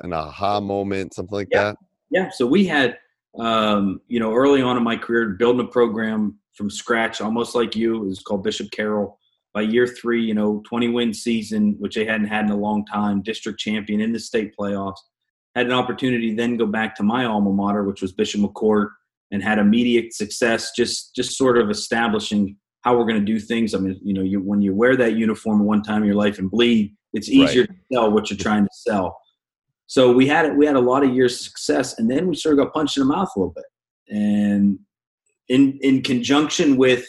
an 0.00 0.12
aha 0.12 0.60
moment, 0.60 1.14
something 1.14 1.34
like 1.34 1.48
Yeah. 1.50 1.64
that? 1.64 1.76
Yeah, 2.10 2.30
so 2.30 2.46
we 2.46 2.64
had, 2.64 2.96
um, 3.38 4.00
you 4.06 4.20
know, 4.20 4.32
early 4.32 4.62
on 4.62 4.76
in 4.76 4.84
my 4.84 4.96
career, 4.96 5.30
building 5.30 5.66
a 5.66 5.68
program 5.68 6.38
from 6.54 6.70
scratch, 6.70 7.20
almost 7.20 7.54
like 7.56 7.74
you. 7.74 7.96
It 7.96 8.06
was 8.06 8.20
called 8.20 8.44
Bishop 8.44 8.70
Carroll. 8.70 9.17
By 9.58 9.62
year 9.62 9.88
three, 9.88 10.24
you 10.24 10.34
know, 10.34 10.62
20 10.68 10.86
win 10.90 11.12
season, 11.12 11.74
which 11.80 11.96
they 11.96 12.04
hadn't 12.04 12.28
had 12.28 12.44
in 12.44 12.52
a 12.52 12.56
long 12.56 12.86
time, 12.86 13.22
district 13.22 13.58
champion 13.58 14.00
in 14.00 14.12
the 14.12 14.20
state 14.20 14.54
playoffs. 14.56 15.00
Had 15.56 15.66
an 15.66 15.72
opportunity 15.72 16.30
to 16.30 16.36
then 16.36 16.56
go 16.56 16.64
back 16.64 16.94
to 16.94 17.02
my 17.02 17.24
alma 17.24 17.50
mater, 17.50 17.82
which 17.82 18.00
was 18.00 18.12
Bishop 18.12 18.40
McCort, 18.40 18.90
and 19.32 19.42
had 19.42 19.58
immediate 19.58 20.14
success. 20.14 20.70
Just, 20.76 21.16
just 21.16 21.36
sort 21.36 21.58
of 21.58 21.70
establishing 21.70 22.56
how 22.82 22.96
we're 22.96 23.04
going 23.04 23.18
to 23.18 23.24
do 23.26 23.40
things. 23.40 23.74
I 23.74 23.78
mean, 23.78 23.98
you 24.00 24.14
know, 24.14 24.22
you 24.22 24.40
when 24.40 24.62
you 24.62 24.76
wear 24.76 24.94
that 24.94 25.16
uniform 25.16 25.64
one 25.64 25.82
time 25.82 26.02
in 26.02 26.06
your 26.06 26.14
life 26.14 26.38
and 26.38 26.48
bleed, 26.48 26.94
it's 27.12 27.28
easier 27.28 27.66
to 27.66 27.74
sell 27.92 28.12
what 28.12 28.30
you're 28.30 28.38
trying 28.38 28.62
to 28.62 28.70
sell. 28.72 29.18
So 29.88 30.12
we 30.12 30.28
had 30.28 30.46
it. 30.46 30.56
we 30.56 30.66
had 30.66 30.76
a 30.76 30.80
lot 30.80 31.02
of 31.02 31.12
years 31.12 31.34
of 31.34 31.40
success, 31.40 31.98
and 31.98 32.08
then 32.08 32.28
we 32.28 32.36
sort 32.36 32.56
of 32.56 32.64
got 32.64 32.72
punched 32.72 32.96
in 32.96 33.00
the 33.00 33.12
mouth 33.12 33.28
a 33.34 33.40
little 33.40 33.54
bit. 33.56 33.64
And 34.08 34.78
in 35.48 35.80
in 35.82 36.02
conjunction 36.02 36.76
with 36.76 37.04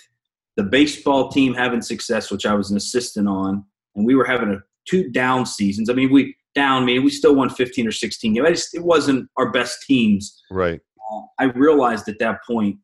the 0.60 0.63
baseball 0.63 1.30
team 1.30 1.54
having 1.54 1.82
success, 1.82 2.30
which 2.30 2.46
I 2.46 2.54
was 2.54 2.70
an 2.70 2.75
assistant 2.75 3.30
on, 3.30 3.63
and 3.96 4.06
we 4.06 4.13
were 4.13 4.25
having 4.25 4.50
a 4.50 4.58
two 4.89 5.10
down 5.10 5.46
seasons. 5.46 5.89
I 5.89 5.94
mean, 5.94 6.12
we 6.12 6.36
down. 6.54 6.84
I 6.84 6.86
mean, 6.86 7.01
we 7.01 7.12
still 7.12 7.34
won 7.34 7.50
15 7.50 7.88
or 7.88 7.94
16 7.94 8.34
games. 8.34 8.46
I 8.46 8.51
just, 8.51 8.75
it 8.75 8.84
wasn't 8.84 9.30
our 9.38 9.54
best 9.54 9.78
teams. 9.88 10.44
Right. 10.51 10.82
Uh, 11.13 11.22
I 11.39 11.46
realized 11.46 12.10
at 12.10 12.20
that 12.20 12.39
point, 12.46 12.75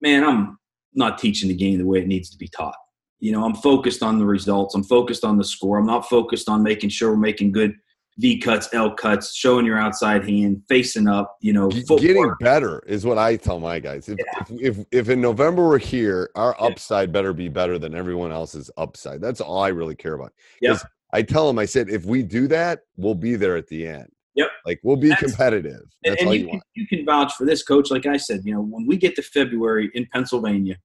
man, 0.00 0.24
I'm 0.24 0.58
not 0.94 1.18
teaching 1.18 1.50
the 1.50 1.54
game 1.54 1.76
the 1.76 1.84
way 1.84 1.98
it 1.98 2.06
needs 2.06 2.30
to 2.30 2.38
be 2.38 2.48
taught. 2.48 2.76
You 3.18 3.32
know, 3.32 3.44
I'm 3.44 3.56
focused 3.56 4.02
on 4.02 4.18
the 4.18 4.24
results. 4.24 4.74
I'm 4.74 4.84
focused 4.84 5.22
on 5.22 5.36
the 5.36 5.44
score. 5.44 5.76
I'm 5.76 5.86
not 5.86 6.08
focused 6.08 6.48
on 6.48 6.62
making 6.62 6.88
sure 6.88 7.10
we're 7.10 7.18
making 7.18 7.52
good 7.52 7.74
V 8.18 8.38
cuts, 8.38 8.68
L 8.72 8.92
cuts, 8.94 9.34
showing 9.34 9.66
your 9.66 9.78
outside 9.78 10.28
hand, 10.28 10.62
facing 10.68 11.08
up. 11.08 11.36
You 11.40 11.52
know, 11.52 11.68
footwork. 11.70 12.00
Getting 12.00 12.32
better 12.40 12.80
is 12.86 13.04
what 13.04 13.18
I 13.18 13.36
tell 13.36 13.58
my 13.58 13.78
guys. 13.80 14.08
If, 14.08 14.18
if, 14.50 14.78
if 14.78 14.86
if 14.92 15.08
in 15.08 15.20
November 15.20 15.66
we're 15.66 15.78
here, 15.78 16.30
our 16.36 16.54
Yeah. 16.60 16.66
upside 16.66 17.12
better 17.12 17.32
be 17.32 17.48
better 17.48 17.78
than 17.78 17.94
everyone 17.94 18.30
else's 18.30 18.70
upside. 18.76 19.20
That's 19.20 19.40
all 19.40 19.58
I 19.62 19.68
really 19.68 19.96
care 19.96 20.14
about. 20.14 20.32
Yep. 20.60 20.72
'Cause 20.72 20.86
I 21.12 21.22
tell 21.22 21.46
them, 21.46 21.58
I 21.58 21.64
said, 21.64 21.88
if 21.90 22.04
we 22.04 22.22
do 22.22 22.46
that, 22.48 22.80
we'll 22.96 23.14
be 23.14 23.36
there 23.36 23.56
at 23.56 23.66
the 23.68 23.86
end. 23.86 24.08
Yep. 24.36 24.48
Like 24.66 24.80
we'll 24.82 24.96
be 24.96 25.08
That's- 25.10 25.30
competitive. 25.30 25.82
And, 26.04 26.12
That's 26.12 26.20
and 26.22 26.28
all 26.28 26.34
you, 26.34 26.44
you 26.46 26.50
can, 26.50 26.60
you 26.74 26.86
can 26.88 27.04
vouch 27.04 27.34
for 27.34 27.46
this, 27.46 27.62
coach. 27.62 27.90
Like 27.90 28.06
I 28.06 28.16
said, 28.16 28.40
you 28.44 28.52
know, 28.54 28.62
when 28.62 28.86
we 28.86 28.96
get 28.96 29.14
to 29.16 29.22
February 29.22 29.90
in 29.94 30.06
Pennsylvania, 30.12 30.76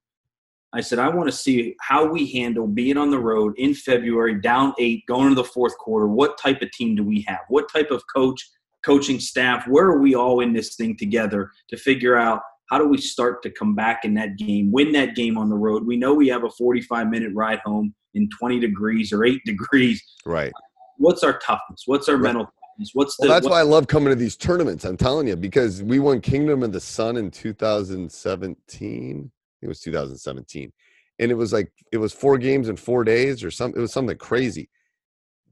I 0.72 0.80
said, 0.80 1.00
I 1.00 1.08
want 1.08 1.28
to 1.28 1.36
see 1.36 1.74
how 1.80 2.06
we 2.06 2.30
handle 2.30 2.68
being 2.68 2.96
on 2.96 3.10
the 3.10 3.18
road 3.18 3.54
in 3.56 3.74
February, 3.74 4.40
down 4.40 4.72
eight, 4.78 5.04
going 5.06 5.24
into 5.24 5.34
the 5.34 5.44
fourth 5.44 5.76
quarter. 5.78 6.06
What 6.06 6.38
type 6.38 6.62
of 6.62 6.70
team 6.70 6.94
do 6.94 7.02
we 7.02 7.22
have? 7.26 7.40
What 7.48 7.70
type 7.72 7.90
of 7.90 8.04
coach, 8.14 8.48
coaching 8.84 9.18
staff? 9.18 9.66
Where 9.66 9.86
are 9.86 10.00
we 10.00 10.14
all 10.14 10.40
in 10.40 10.52
this 10.52 10.76
thing 10.76 10.96
together 10.96 11.50
to 11.70 11.76
figure 11.76 12.16
out 12.16 12.42
how 12.70 12.78
do 12.78 12.86
we 12.86 12.98
start 12.98 13.42
to 13.42 13.50
come 13.50 13.74
back 13.74 14.04
in 14.04 14.14
that 14.14 14.38
game, 14.38 14.70
win 14.70 14.92
that 14.92 15.16
game 15.16 15.36
on 15.36 15.48
the 15.48 15.56
road? 15.56 15.84
We 15.84 15.96
know 15.96 16.14
we 16.14 16.28
have 16.28 16.44
a 16.44 16.50
45 16.50 17.08
minute 17.08 17.32
ride 17.34 17.58
home 17.64 17.92
in 18.14 18.28
20 18.38 18.60
degrees 18.60 19.12
or 19.12 19.24
eight 19.24 19.40
degrees. 19.44 20.00
Right. 20.24 20.52
What's 20.98 21.24
our 21.24 21.36
toughness? 21.38 21.82
What's 21.86 22.08
our 22.08 22.14
Right. 22.14 22.22
mental 22.22 22.44
toughness? 22.44 22.90
What's 22.92 23.16
the 23.16 23.26
Well, 23.26 23.40
that's 23.40 23.50
why 23.50 23.58
I 23.58 23.62
love 23.62 23.88
coming 23.88 24.10
to 24.10 24.14
these 24.14 24.36
tournaments. 24.36 24.84
I'm 24.84 24.96
telling 24.96 25.26
you, 25.26 25.34
because 25.34 25.82
we 25.82 25.98
won 25.98 26.20
Kingdom 26.20 26.62
of 26.62 26.70
the 26.72 26.80
Sun 26.80 27.16
in 27.16 27.32
2017. 27.32 29.32
It 29.62 29.68
was 29.68 29.80
2017, 29.80 30.72
and 31.18 31.30
it 31.30 31.34
was 31.34 31.52
like 31.52 31.72
it 31.92 31.98
was 31.98 32.12
four 32.12 32.38
games 32.38 32.68
in 32.68 32.76
four 32.76 33.04
days 33.04 33.44
or 33.44 33.50
something. 33.50 33.78
It 33.78 33.82
was 33.82 33.92
something 33.92 34.16
crazy. 34.16 34.68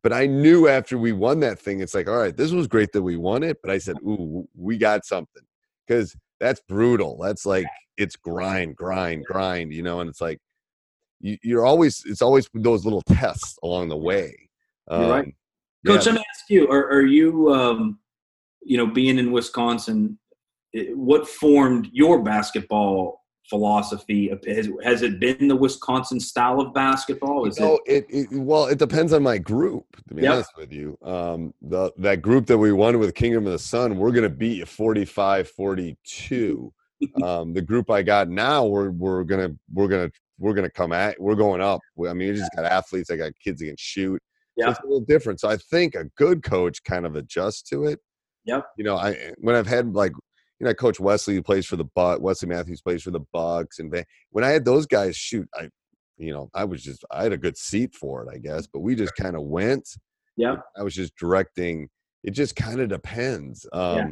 But 0.03 0.13
I 0.13 0.27
knew 0.27 0.69
after 0.69 0.97
we 0.97 1.13
won 1.13 1.41
that 1.41 1.59
thing, 1.59 1.81
it's 1.81 1.95
like, 1.95 2.09
all 2.09 2.19
right, 2.19 2.37
this 2.37 2.53
was 2.53 2.69
great 2.69 2.93
that 2.93 3.03
we 3.03 3.17
won 3.17 3.43
it. 3.43 3.59
But 3.63 3.73
I 3.73 3.79
said, 3.79 3.97
ooh, 4.03 4.49
we 4.57 4.79
got 4.79 5.05
something 5.05 5.43
because 5.87 6.17
that's 6.39 6.61
brutal. 6.69 7.19
That's 7.21 7.45
like 7.45 7.67
it's 7.97 8.17
grind, 8.17 8.77
grind, 8.77 9.25
grind. 9.25 9.73
You 9.73 9.83
know, 9.83 10.01
and 10.01 10.09
it's 10.09 10.21
like 10.21 10.39
you, 11.21 11.37
you're 11.43 11.67
always. 11.67 12.03
It's 12.07 12.23
always 12.23 12.49
those 12.55 12.85
little 12.85 13.03
tests 13.03 13.59
along 13.63 13.89
the 13.89 13.97
way. 13.97 14.49
You're 14.91 15.01
right. 15.11 15.25
Um, 15.25 15.33
Coach, 15.87 16.07
yeah. 16.07 16.13
let 16.13 16.15
me 16.21 16.25
ask 16.35 16.45
you: 16.49 16.69
Are, 16.69 16.87
are 16.89 17.07
you, 17.07 17.53
um, 17.53 17.99
you 18.63 18.77
know, 18.77 18.87
being 18.87 19.19
in 19.19 19.33
Wisconsin, 19.33 20.19
what 20.95 21.29
formed 21.29 21.89
your 21.93 22.23
basketball 22.23 23.25
philosophy? 23.49 24.31
Has, 24.47 24.69
has 24.83 25.03
it 25.03 25.21
been 25.21 25.49
the 25.49 25.57
Wisconsin 25.57 26.21
style 26.21 26.61
of 26.61 26.75
basketball? 26.75 27.47
Is 27.47 27.59
No, 27.59 27.79
it? 27.87 28.07
it, 28.11 28.29
it 28.33 28.41
well, 28.41 28.67
it 28.67 28.79
depends 28.79 29.13
on 29.13 29.23
my 29.23 29.39
group. 29.39 29.85
To 30.09 30.15
be 30.15 30.23
Yep. 30.23 30.33
honest 30.35 30.51
with 30.57 30.73
you, 30.73 30.99
um, 31.03 31.55
the 31.63 31.93
that 31.99 32.23
group 32.23 32.47
that 32.47 32.59
we 32.59 32.73
won 32.73 32.99
with 32.99 33.15
Kingdom 33.15 33.47
of 33.47 33.53
the 33.53 33.59
Sun, 33.59 33.97
we're 33.99 34.13
gonna 34.13 34.29
beat 34.29 34.59
you 34.59 34.67
45-42. 34.67 36.71
um, 37.23 37.55
the 37.55 37.63
group 37.63 37.91
I 37.91 38.03
got 38.03 38.29
now, 38.29 38.65
we're 38.67 38.91
we're 38.91 39.25
gonna 39.25 39.51
we're 39.73 39.89
gonna 39.89 40.11
we're 40.39 40.55
gonna 40.55 40.71
come 40.71 40.93
at 40.93 41.21
we're 41.21 41.35
going 41.35 41.61
up. 41.61 41.81
I 42.07 42.13
mean, 42.13 42.33
we 42.33 42.39
just 42.39 42.53
got 42.55 42.65
athletes. 42.65 43.11
I 43.11 43.17
got 43.17 43.33
kids 43.43 43.61
that 43.61 43.67
can 43.67 43.77
shoot. 43.79 44.21
So 44.59 44.67
Yep. 44.67 44.71
it's 44.71 44.81
a 44.81 44.87
little 44.87 45.01
different. 45.07 45.41
So 45.41 45.49
I 45.49 45.57
think 45.57 45.95
a 45.95 46.05
good 46.17 46.43
coach 46.43 46.83
kind 46.83 47.07
of 47.07 47.15
adjusts 47.15 47.63
to 47.71 47.85
it. 47.85 48.01
Yep. 48.45 48.65
You 48.77 48.85
know, 48.85 48.97
I 48.97 49.33
when 49.39 49.55
I've 49.55 49.67
had 49.67 49.95
like 49.95 50.13
you 50.61 50.67
know, 50.67 50.75
Coach 50.75 50.99
Wesley 51.01 51.35
who 51.35 51.43
plays 51.43 51.67
for 51.67 51.77
the 51.77 51.85
Buck, 51.85 52.21
Wesley 52.21 52.49
Matthews 52.49 52.81
plays 52.81 53.03
for 53.03 53.11
the 53.11 53.25
Bucks, 53.33 53.79
and 53.79 53.91
Van- 53.91 54.05
when 54.31 54.45
I 54.45 54.49
had 54.49 54.65
those 54.65 54.87
guys 54.87 55.17
shoot, 55.17 55.49
I, 55.55 55.69
you 56.17 56.33
know, 56.33 56.51
I 56.55 56.65
was 56.65 56.83
just 56.83 57.05
I 57.11 57.23
had 57.23 57.33
a 57.33 57.37
good 57.39 57.57
seat 57.57 57.95
for 57.95 58.23
it, 58.23 58.29
I 58.35 58.39
guess. 58.39 58.67
But 58.67 58.81
we 58.81 58.95
just 58.95 59.15
kind 59.17 59.37
of 59.37 59.43
went. 59.43 59.89
Yeah, 60.37 60.57
I 60.77 60.83
was 60.83 60.95
just 60.95 61.17
directing. 61.17 61.89
It 62.25 62.33
just 62.33 62.57
kind 62.57 62.81
of 62.81 62.89
depends. 62.89 63.67
Um, 63.73 63.97
Yeah. 63.97 64.09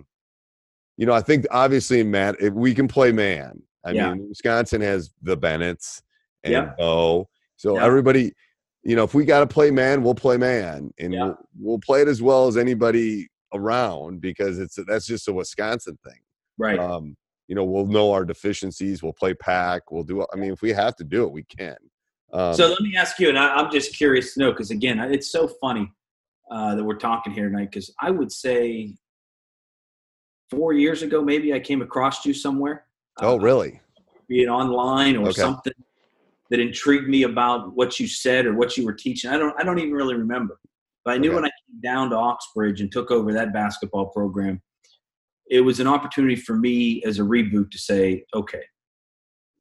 You 0.99 1.05
know, 1.07 1.13
I 1.13 1.21
think 1.21 1.47
obviously, 1.51 2.03
Matt, 2.03 2.37
if 2.41 2.55
we 2.55 2.75
can 2.75 2.89
play 2.89 3.13
man. 3.13 3.63
I 3.85 3.91
Yeah. 3.91 4.15
mean, 4.15 4.29
Wisconsin 4.29 4.81
has 4.81 5.13
the 5.23 5.37
Bennetts 5.37 6.03
and 6.43 6.53
Yeah. 6.53 6.73
Bo. 6.79 7.29
So 7.57 7.75
Yeah. 7.77 7.85
everybody, 7.85 8.33
you 8.83 8.97
know, 8.97 9.05
if 9.05 9.13
we 9.15 9.25
got 9.27 9.41
to 9.41 9.47
play 9.47 9.71
man, 9.71 10.03
we'll 10.03 10.15
play 10.15 10.37
man, 10.39 10.93
and 10.99 11.13
Yeah. 11.13 11.25
we'll, 11.25 11.37
we'll 11.61 11.79
play 11.81 12.01
it 12.03 12.09
as 12.09 12.23
well 12.23 12.47
as 12.49 12.57
anybody 12.57 13.29
around 13.53 14.21
because 14.23 14.59
it's 14.59 14.79
that's 14.87 15.07
just 15.07 15.29
a 15.29 15.33
Wisconsin 15.33 15.99
thing. 16.03 16.21
Right. 16.59 16.79
Um, 16.79 17.17
you 17.49 17.55
know, 17.55 17.65
we'll 17.65 17.87
know 17.87 18.13
our 18.13 18.25
deficiencies. 18.25 19.03
We'll 19.03 19.13
play 19.13 19.35
pack. 19.35 19.91
We'll 19.91 20.03
do. 20.05 20.27
I 20.33 20.37
mean, 20.37 20.53
if 20.53 20.63
we 20.63 20.73
have 20.73 20.97
to 20.97 21.05
do 21.05 21.25
it, 21.25 21.31
we 21.31 21.45
can. 21.45 21.77
Um, 22.33 22.55
so 22.55 22.67
let 22.69 22.81
me 22.81 22.97
ask 22.97 23.19
you, 23.21 23.29
and 23.29 23.39
I, 23.39 23.55
I'm 23.55 23.71
just 23.71 23.97
curious 23.97 24.35
to 24.35 24.41
know 24.41 24.51
because 24.51 24.71
again, 24.71 24.99
it's 24.99 25.31
so 25.31 25.49
funny 25.61 25.91
uh, 26.51 26.75
that 26.75 26.83
we're 26.83 26.97
talking 26.97 27.33
here 27.33 27.49
tonight. 27.49 27.71
Because 27.71 27.93
I 28.01 28.11
would 28.11 28.33
say 28.33 28.97
four 30.51 30.73
years 30.73 31.03
ago, 31.03 31.23
maybe 31.23 31.55
I 31.55 31.61
came 31.61 31.83
across 31.83 32.25
you 32.27 32.35
somewhere. 32.35 32.87
oh, 33.21 33.35
uh, 33.35 33.39
really? 33.39 33.81
Be 34.29 34.43
it 34.43 34.49
online 34.49 35.17
or 35.17 35.29
Okay. 35.29 35.41
something 35.43 35.73
that 36.51 36.59
intrigued 36.59 37.09
me 37.09 37.23
about 37.25 37.75
what 37.77 38.01
you 38.01 38.09
said 38.09 38.47
or 38.47 38.55
what 38.55 38.77
you 38.77 38.85
were 38.85 38.93
teaching. 38.93 39.31
I 39.31 39.37
don't. 39.39 39.55
I 39.59 39.63
don't 39.63 39.79
even 39.79 39.93
really 39.93 40.15
remember. 40.15 40.59
But 41.05 41.15
I 41.15 41.19
knew 41.19 41.29
Okay. 41.29 41.37
when 41.37 41.45
I 41.45 41.51
came 41.51 41.81
down 41.81 42.11
to 42.11 42.17
Oxbridge 42.17 42.81
and 42.81 42.91
took 42.91 43.13
over 43.13 43.33
that 43.33 43.53
basketball 43.53 44.07
program, 44.07 44.61
it 45.49 45.61
was 45.61 45.81
an 45.81 45.87
opportunity 45.87 46.37
for 46.37 46.57
me 46.57 47.03
as 47.05 47.19
a 47.19 47.23
reboot 47.23 47.71
to 47.71 47.79
say, 47.79 48.25
okay, 48.35 48.63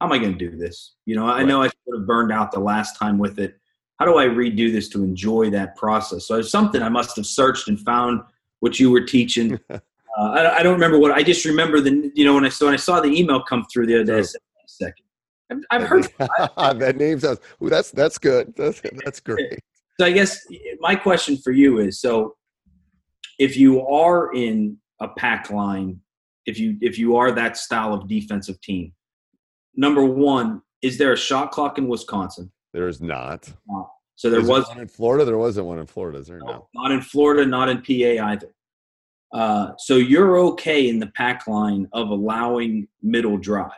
how 0.00 0.06
am 0.06 0.12
I 0.12 0.18
going 0.18 0.36
to 0.36 0.50
do 0.50 0.56
this? 0.56 0.94
You 1.06 1.16
know, 1.16 1.26
I 1.26 1.42
know 1.42 1.62
I 1.62 1.70
sort 1.84 2.00
of 2.00 2.06
burned 2.06 2.32
out 2.32 2.52
the 2.52 2.60
last 2.60 2.98
time 2.98 3.18
with 3.18 3.38
it. 3.38 3.58
How 3.98 4.04
do 4.04 4.18
I 4.18 4.26
redo 4.26 4.70
this 4.70 4.88
to 4.90 5.02
enjoy 5.02 5.50
that 5.50 5.76
process? 5.76 6.26
So 6.26 6.38
it's 6.38 6.50
something 6.50 6.82
I 6.82 6.90
must 6.90 7.16
have 7.16 7.24
searched 7.24 7.68
and 7.68 7.80
found 7.80 8.20
what 8.60 8.78
you 8.78 8.90
were 8.90 9.00
teaching. 9.00 9.58
uh, 9.70 9.78
I, 10.18 10.58
I 10.58 10.62
don't 10.62 10.74
remember 10.74 10.98
what 10.98 11.12
I 11.12 11.22
just 11.22 11.46
remember 11.46 11.80
the 11.80 12.12
you 12.14 12.24
know 12.24 12.34
when 12.34 12.44
I 12.44 12.50
saw 12.50 12.66
when 12.66 12.74
I 12.74 12.78
saw 12.78 13.00
the 13.00 13.08
email 13.08 13.42
come 13.42 13.64
through 13.72 13.86
the 13.86 13.94
other 13.94 14.04
day. 14.04 14.18
I 14.18 14.22
said, 14.22 14.40
a 14.64 14.68
second, 14.68 15.04
I've, 15.50 15.58
I've 15.70 15.88
heard 15.88 16.08
that 16.18 16.96
name 16.96 17.20
sounds. 17.20 17.40
Ooh, 17.62 17.70
that's 17.70 17.90
that's 17.90 18.18
good. 18.18 18.54
That's 18.54 18.82
that's 19.04 19.20
great. 19.20 19.60
So 19.98 20.04
I 20.04 20.12
guess 20.12 20.46
my 20.80 20.94
question 20.94 21.38
for 21.38 21.52
you 21.52 21.78
is: 21.78 21.98
so 22.00 22.36
if 23.38 23.56
you 23.56 23.86
are 23.86 24.34
in 24.34 24.76
a 25.00 25.08
pack 25.08 25.50
line, 25.50 26.00
if 26.46 26.58
you 26.58 26.76
if 26.80 26.98
you 26.98 27.16
are 27.16 27.32
that 27.32 27.56
style 27.56 27.92
of 27.92 28.08
defensive 28.08 28.60
team, 28.60 28.92
number 29.74 30.04
one, 30.04 30.62
is 30.82 30.98
there 30.98 31.12
a 31.12 31.16
shot 31.16 31.50
clock 31.50 31.78
in 31.78 31.88
Wisconsin? 31.88 32.50
There 32.72 32.88
is 32.88 33.00
not. 33.00 33.52
So 34.16 34.30
there 34.30 34.40
Is 34.40 34.48
was 34.48 34.66
one 34.68 34.80
in 34.80 34.88
Florida. 34.88 35.24
There 35.24 35.38
wasn't 35.38 35.66
one 35.66 35.78
in 35.78 35.86
Florida. 35.86 36.18
Is 36.18 36.26
there? 36.26 36.38
No. 36.38 36.68
not 36.74 36.90
in 36.90 37.02
Florida, 37.02 37.44
not 37.44 37.68
in 37.68 37.78
PA 37.82 38.24
either. 38.26 38.54
Uh, 39.32 39.72
so 39.78 39.96
you're 39.96 40.38
okay 40.38 40.88
in 40.88 40.98
the 40.98 41.08
pack 41.08 41.46
line 41.46 41.86
of 41.92 42.08
allowing 42.08 42.88
middle 43.02 43.36
drive. 43.36 43.70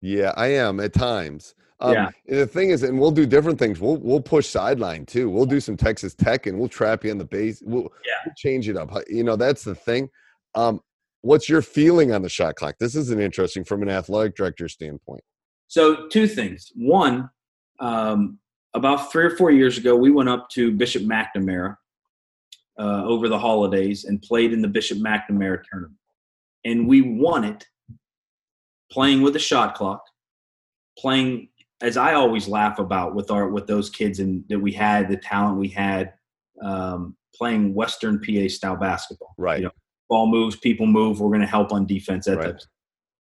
Yeah, 0.00 0.32
I 0.36 0.48
am 0.48 0.80
at 0.80 0.92
times. 0.92 1.54
Um, 1.80 1.92
Yeah. 1.94 2.10
the 2.26 2.46
thing 2.46 2.70
is, 2.70 2.82
and 2.82 2.98
we'll 2.98 3.10
do 3.12 3.24
different 3.26 3.58
things. 3.58 3.80
We'll 3.80 3.96
we'll 3.98 4.20
push 4.20 4.48
sideline 4.48 5.06
too. 5.06 5.30
We'll 5.30 5.46
do 5.46 5.60
some 5.60 5.76
Texas 5.76 6.14
Tech, 6.14 6.46
and 6.46 6.58
we'll 6.58 6.68
trap 6.68 7.04
you 7.04 7.10
on 7.10 7.18
the 7.18 7.24
base. 7.24 7.62
We'll, 7.64 7.92
Yeah. 8.04 8.12
we'll 8.26 8.34
change 8.36 8.68
it 8.68 8.76
up. 8.76 8.90
You 9.08 9.22
know, 9.24 9.36
that's 9.36 9.62
the 9.64 9.74
thing. 9.74 10.10
Um, 10.54 10.80
what's 11.22 11.48
your 11.48 11.62
feeling 11.62 12.12
on 12.12 12.22
the 12.22 12.28
shot 12.28 12.56
clock? 12.56 12.76
This 12.80 12.94
is 12.96 13.10
an 13.10 13.20
interesting 13.20 13.64
from 13.64 13.82
an 13.82 13.88
athletic 13.88 14.34
director 14.34 14.68
standpoint. 14.68 15.22
So 15.68 16.08
two 16.08 16.26
things. 16.26 16.72
One, 16.74 17.30
um, 17.78 18.38
about 18.74 19.12
three 19.12 19.24
or 19.24 19.36
four 19.36 19.50
years 19.50 19.78
ago, 19.78 19.94
we 19.94 20.10
went 20.10 20.28
up 20.28 20.48
to 20.50 20.72
Bishop 20.72 21.02
McNamara 21.02 21.76
uh, 22.78 23.04
over 23.04 23.28
the 23.28 23.38
holidays 23.38 24.04
and 24.04 24.20
played 24.22 24.52
in 24.52 24.62
the 24.62 24.68
Bishop 24.68 24.98
McNamara 24.98 25.62
tournament, 25.70 25.98
and 26.64 26.88
we 26.88 27.02
won 27.02 27.44
it 27.44 27.66
playing 28.90 29.20
with 29.22 29.36
a 29.36 29.38
shot 29.38 29.74
clock, 29.74 30.02
playing 30.98 31.48
as 31.80 31.96
I 31.96 32.14
always 32.14 32.48
laugh 32.48 32.78
about 32.78 33.14
with 33.14 33.30
our 33.30 33.48
with 33.48 33.66
those 33.66 33.90
kids 33.90 34.18
and 34.20 34.44
that 34.48 34.58
we 34.58 34.72
had 34.72 35.08
the 35.08 35.16
talent 35.16 35.58
we 35.58 35.68
had 35.68 36.14
um, 36.62 37.16
playing 37.34 37.74
Western 37.74 38.20
PA 38.20 38.48
style 38.48 38.76
basketball. 38.76 39.34
Right. 39.38 39.58
You 39.60 39.64
know, 39.66 39.72
ball 40.08 40.26
moves, 40.26 40.56
people 40.56 40.86
move. 40.86 41.20
We're 41.20 41.28
going 41.28 41.40
to 41.40 41.46
help 41.46 41.72
on 41.72 41.86
defense. 41.86 42.26
That 42.26 42.38
Right. 42.38 42.62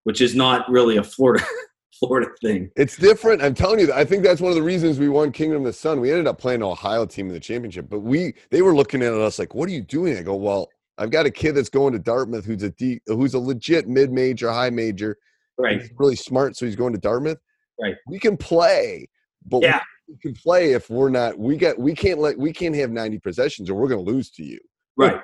which 0.04 0.22
is 0.22 0.36
not 0.36 0.70
really 0.70 0.98
a 0.98 1.04
Florida 1.04 1.44
Florida 2.00 2.30
thing. 2.42 2.70
It's 2.76 2.96
different. 2.96 3.42
I'm 3.42 3.54
telling 3.54 3.80
you. 3.80 3.92
I 3.94 4.06
think 4.06 4.24
that's 4.24 4.42
one 4.42 4.52
of 4.52 4.56
the 4.56 4.64
reasons 4.64 5.00
we 5.00 5.10
won 5.10 5.32
Kingdom 5.32 5.62
of 5.62 5.66
the 5.66 5.74
Sun. 5.74 6.00
We 6.00 6.12
ended 6.12 6.28
up 6.28 6.38
playing 6.40 6.62
an 6.62 6.68
Ohio 6.68 7.06
team 7.06 7.28
in 7.28 7.34
the 7.34 7.40
championship, 7.40 7.90
but 7.90 8.00
we 8.00 8.34
they 8.52 8.62
were 8.62 8.76
looking 8.76 9.02
at 9.02 9.14
us 9.14 9.40
like, 9.40 9.56
"What 9.56 9.70
are 9.70 9.74
you 9.74 9.82
doing?" 9.82 10.18
I 10.18 10.22
go, 10.22 10.36
"Well, 10.36 10.70
I've 10.98 11.12
got 11.12 11.26
a 11.26 11.32
kid 11.32 11.54
that's 11.54 11.70
going 11.70 11.94
to 11.94 12.00
Dartmouth 12.00 12.46
who's 12.46 12.64
a 12.64 12.70
D, 12.72 13.02
who's 13.08 13.34
a 13.34 13.40
legit 13.40 13.88
mid 13.88 14.12
major, 14.12 14.52
high 14.52 14.70
major. 14.70 15.18
Right. 15.58 15.82
He's 15.82 15.92
really 15.98 16.16
smart, 16.16 16.56
so 16.56 16.66
he's 16.66 16.76
going 16.76 16.94
to 16.94 17.00
Dartmouth. 17.00 17.40
Right. 17.82 17.96
We 18.08 18.20
can 18.20 18.38
play, 18.38 19.08
but 19.46 19.62
Yeah. 19.62 19.82
we 20.08 20.18
can 20.18 20.34
play 20.34 20.74
if 20.74 20.90
we're 20.90 21.10
not. 21.10 21.38
We 21.38 21.58
get. 21.58 21.78
We 21.78 21.94
can't 21.94 22.20
let. 22.20 22.38
We 22.38 22.52
can't 22.54 22.76
have 22.76 22.92
90 22.92 23.20
possessions, 23.20 23.70
or 23.70 23.76
we're 23.76 23.88
going 23.88 24.04
to 24.04 24.12
lose 24.12 24.30
to 24.32 24.44
you. 24.44 24.60
Right. 24.96 25.22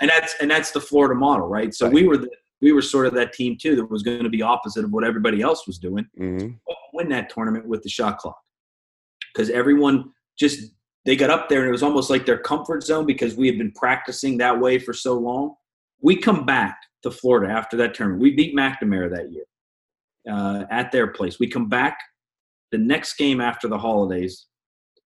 And 0.00 0.10
that's 0.10 0.34
and 0.40 0.50
that's 0.50 0.70
the 0.70 0.80
Florida 0.80 1.14
model, 1.14 1.46
right? 1.48 1.74
So 1.74 1.86
Right. 1.86 1.94
we 1.94 2.04
were 2.06 2.16
the, 2.18 2.28
we 2.60 2.72
were 2.72 2.82
sort 2.82 3.06
of 3.06 3.14
that 3.14 3.32
team 3.32 3.56
too 3.60 3.74
that 3.76 3.90
was 3.90 4.02
going 4.02 4.22
to 4.22 4.28
be 4.30 4.42
opposite 4.42 4.84
of 4.84 4.92
what 4.92 5.04
everybody 5.04 5.40
else 5.42 5.66
was 5.66 5.78
doing. 5.78 6.06
hmm 6.16 6.48
Win 6.92 7.08
that 7.08 7.28
tournament 7.28 7.66
with 7.66 7.82
the 7.82 7.88
shot 7.88 8.18
clock 8.18 8.38
because 9.34 9.50
everyone 9.50 10.12
just 10.38 10.70
they 11.04 11.16
got 11.16 11.28
up 11.28 11.48
there 11.48 11.60
and 11.60 11.68
it 11.68 11.72
was 11.72 11.82
almost 11.82 12.08
like 12.08 12.24
their 12.24 12.38
comfort 12.38 12.84
zone 12.84 13.04
because 13.04 13.34
we 13.34 13.48
had 13.48 13.58
been 13.58 13.72
practicing 13.72 14.38
that 14.38 14.58
way 14.60 14.78
for 14.78 14.92
so 14.92 15.14
long. 15.14 15.54
We 16.00 16.14
come 16.16 16.46
back 16.46 16.78
to 17.02 17.10
Florida 17.10 17.52
after 17.52 17.76
that 17.78 17.94
tournament. 17.94 18.22
We 18.22 18.30
beat 18.32 18.54
McNamara 18.54 19.10
that 19.10 19.32
year 19.32 19.44
uh, 20.30 20.64
at 20.70 20.92
their 20.92 21.08
place. 21.08 21.38
We 21.38 21.48
come 21.48 21.68
back 21.68 21.98
the 22.72 22.78
next 22.78 23.14
game 23.14 23.40
after 23.40 23.68
the 23.68 23.78
holidays. 23.78 24.46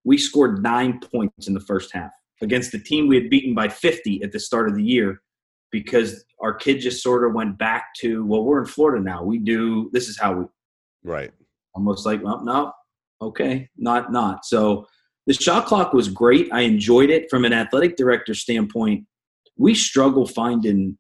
We 0.04 0.18
scored 0.18 0.62
nine 0.62 1.00
points 1.00 1.48
in 1.48 1.54
the 1.54 1.60
first 1.60 1.92
half 1.92 2.12
against 2.40 2.72
the 2.72 2.78
team 2.78 3.08
we 3.08 3.16
had 3.16 3.30
beaten 3.30 3.54
by 3.54 3.68
50 3.68 4.22
at 4.22 4.32
the 4.32 4.40
start 4.40 4.68
of 4.68 4.76
the 4.76 4.82
year 4.82 5.20
because 5.70 6.24
our 6.40 6.54
kid 6.54 6.80
just 6.80 7.02
sort 7.02 7.26
of 7.26 7.34
went 7.34 7.58
back 7.58 7.88
to, 8.00 8.24
well, 8.24 8.44
we're 8.44 8.60
in 8.60 8.66
Florida 8.66 9.02
now. 9.04 9.22
We 9.22 9.38
do, 9.38 9.90
this 9.92 10.08
is 10.08 10.18
how 10.18 10.32
we, 10.34 10.44
Right. 11.04 11.32
almost 11.74 12.06
like, 12.06 12.22
well, 12.22 12.42
no, 12.44 12.72
okay, 13.20 13.68
not, 13.76 14.12
not. 14.12 14.44
So 14.46 14.86
the 15.26 15.34
shot 15.34 15.66
clock 15.66 15.92
was 15.92 16.08
great. 16.08 16.48
I 16.52 16.60
enjoyed 16.60 17.10
it 17.10 17.28
from 17.28 17.44
an 17.44 17.52
athletic 17.52 17.96
director 17.96 18.34
standpoint. 18.34 19.04
We 19.56 19.74
struggle 19.74 20.26
finding 20.26 20.96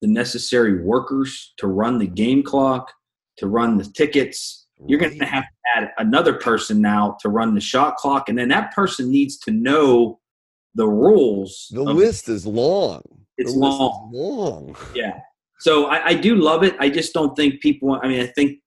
the 0.00 0.08
necessary 0.08 0.82
workers 0.82 1.52
to 1.58 1.66
run 1.66 1.98
the 1.98 2.06
game 2.06 2.42
clock, 2.42 2.92
to 3.38 3.46
run 3.46 3.76
the 3.78 3.84
tickets. 3.84 4.66
You're 4.86 5.00
going 5.00 5.18
to 5.18 5.24
have 5.24 5.42
to 5.44 5.48
add 5.76 5.90
another 5.98 6.34
person 6.34 6.80
now 6.80 7.16
to 7.20 7.28
run 7.28 7.54
the 7.54 7.60
shot 7.60 7.96
clock, 7.96 8.28
and 8.28 8.38
then 8.38 8.48
that 8.48 8.72
person 8.74 9.10
needs 9.10 9.36
to 9.38 9.50
know 9.50 10.20
the 10.76 10.86
rules. 10.86 11.68
The 11.72 11.82
list 11.82 12.28
is 12.28 12.46
long. 12.46 13.02
It's 13.38 13.54
long. 13.54 14.10
long. 14.12 14.76
Yeah. 14.94 15.18
So 15.58 15.86
I, 15.86 16.08
I 16.08 16.14
do 16.14 16.36
love 16.36 16.62
it. 16.62 16.76
I 16.78 16.88
just 16.90 17.12
don't 17.12 17.34
think 17.34 17.60
people. 17.60 17.98
I 18.00 18.06
mean, 18.06 18.20
I 18.20 18.26
think 18.26 18.58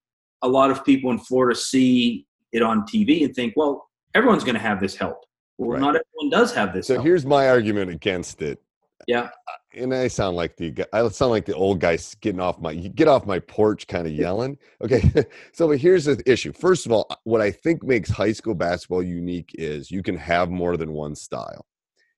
a 0.42 0.50
lot 0.50 0.70
of 0.72 0.84
people 0.84 1.12
in 1.12 1.20
Florida 1.20 1.58
see 1.58 2.26
it 2.52 2.62
on 2.62 2.82
TV 2.86 3.24
and 3.24 3.34
think, 3.34 3.54
well, 3.56 3.88
everyone's 4.14 4.44
going 4.44 4.56
to 4.56 4.62
have 4.62 4.82
this 4.82 4.96
help. 4.96 5.24
Well, 5.58 5.72
Right. 5.72 5.80
not 5.80 5.90
everyone 5.96 6.30
does 6.32 6.54
have 6.54 6.74
this 6.74 6.88
So 6.88 6.96
help. 6.96 7.06
here's 7.06 7.26
my 7.26 7.48
argument 7.48 7.90
against 7.92 8.42
it. 8.42 8.60
Yeah. 9.08 9.30
And 9.74 9.94
I 9.94 10.08
sound 10.08 10.36
like 10.36 10.58
the 10.58 10.86
I 10.94 11.08
sound 11.10 11.32
like 11.32 11.46
the 11.46 11.56
old 11.56 11.80
guy 11.80 11.98
getting 12.22 12.42
off 12.42 12.60
my 12.60 12.76
get 12.76 13.08
off 13.08 13.26
my 13.26 13.40
porch 13.40 13.88
kind 13.88 14.08
of 14.08 14.14
yelling. 14.26 14.58
Okay, 14.84 15.02
so 15.54 15.68
but 15.68 15.78
here's 15.78 16.06
the 16.06 16.22
issue. 16.26 16.52
First 16.54 16.86
of 16.86 16.92
all, 16.92 17.08
uh, 17.10 17.16
what 17.24 17.42
I 17.42 17.52
think 17.52 17.84
makes 17.84 18.10
high 18.10 18.34
school 18.34 18.56
basketball 18.56 19.04
unique 19.04 19.52
is 19.56 19.92
you 19.92 20.04
can 20.04 20.18
have 20.18 20.50
more 20.50 20.78
than 20.78 20.94
one 20.94 21.16
style. 21.16 21.66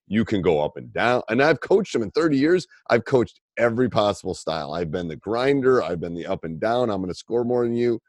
You 0.07 0.25
can 0.25 0.41
go 0.41 0.61
up 0.61 0.77
and 0.77 0.91
down, 0.93 1.21
and 1.29 1.41
I've 1.41 1.61
coached 1.61 1.93
them 1.93 2.03
in 2.03 2.11
30 2.11 2.37
years. 2.37 2.67
I've 2.89 3.05
coached 3.05 3.39
every 3.57 3.89
possible 3.89 4.33
style. 4.33 4.73
I've 4.73 4.91
been 4.91 5.07
the 5.07 5.15
grinder. 5.15 5.81
I've 5.81 5.99
been 6.01 6.13
the 6.13 6.25
up 6.25 6.43
and 6.43 6.59
down. 6.59 6.89
I'm 6.89 7.01
going 7.01 7.11
to 7.11 7.17
score 7.17 7.43
more 7.45 7.63
than 7.63 7.75
you. 7.75 7.99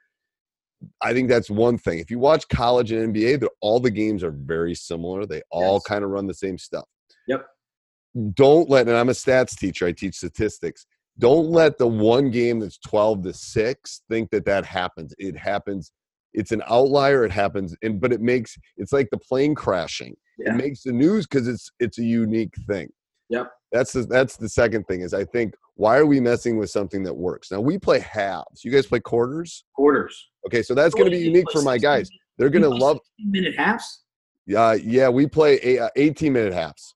I 1.01 1.13
think 1.15 1.29
that's 1.29 1.49
one 1.49 1.79
thing. 1.79 2.01
If 2.01 2.11
you 2.11 2.19
watch 2.19 2.47
college 2.49 2.93
and 2.93 3.15
NBA, 3.15 3.47
all 3.63 3.81
the 3.81 3.91
games 3.91 4.23
are 4.25 4.33
very 4.33 4.75
similar. 4.75 5.25
They 5.25 5.41
all 5.51 5.75
Yes. 5.75 5.85
kind 5.85 6.05
of 6.05 6.11
run 6.11 6.27
the 6.27 6.35
same 6.35 6.59
stuff 6.59 6.85
Yep. 7.27 7.47
Don't 8.35 8.71
let 8.71 8.89
and 8.89 8.97
i'm 8.97 9.09
a 9.09 9.13
stats 9.13 9.57
teacher 9.59 9.87
i 9.87 9.93
teach 9.93 10.17
statistics. 10.17 10.87
Don't 11.21 11.47
let 11.51 11.79
the 11.79 11.87
one 11.87 12.31
game 12.31 12.59
that's 12.59 12.79
12 12.79 13.23
to 13.23 13.33
6 13.33 14.03
think 14.11 14.31
that 14.31 14.45
that 14.47 14.65
happens. 14.65 15.15
It 15.19 15.37
happens 15.37 15.93
it's 16.33 16.51
an 16.51 16.63
outlier 16.69 17.25
it 17.25 17.31
happens 17.31 17.77
and 17.83 18.01
but 18.01 18.13
it 18.13 18.21
makes 18.21 18.57
it's 18.77 18.93
like 18.93 19.09
the 19.11 19.19
plane 19.19 19.55
crashing. 19.55 20.17
Yeah. 20.39 20.53
it 20.53 20.57
makes 20.57 20.83
the 20.83 20.93
news 20.93 21.27
because 21.27 21.47
it's 21.49 21.71
it's 21.79 21.99
a 21.99 22.05
unique 22.05 22.55
thing. 22.69 22.89
Yep. 23.31 23.51
that's 23.73 23.93
the 23.93 24.03
that's 24.03 24.37
the 24.37 24.49
second 24.51 24.85
thing 24.85 25.01
is 25.01 25.15
i 25.15 25.25
think 25.25 25.55
why 25.77 25.97
are 25.97 26.05
we 26.07 26.21
messing 26.21 26.57
with 26.59 26.71
something 26.71 27.03
that 27.03 27.15
works? 27.15 27.51
Now 27.51 27.61
we 27.61 27.79
play 27.79 27.99
halves. 27.99 28.63
You 28.65 28.71
guys 28.71 28.87
play 28.87 29.01
quarters? 29.01 29.65
Quarters. 29.75 30.31
okay 30.47 30.63
so 30.63 30.75
that's 30.75 30.95
going 30.95 31.11
to 31.11 31.17
be 31.17 31.23
unique 31.23 31.51
for 31.53 31.63
my 31.63 31.79
guys. 31.79 32.09
They're 32.37 32.51
going 32.51 32.63
to 32.63 32.69
love 32.69 32.99
16 33.19 33.31
minute 33.31 33.57
halves. 33.57 34.03
uh, 34.57 34.77
yeah 34.83 35.09
we 35.09 35.27
play 35.27 35.59
a, 35.63 35.85
uh, 35.85 35.89
18 35.97 36.33
minute 36.33 36.53
halves 36.53 36.95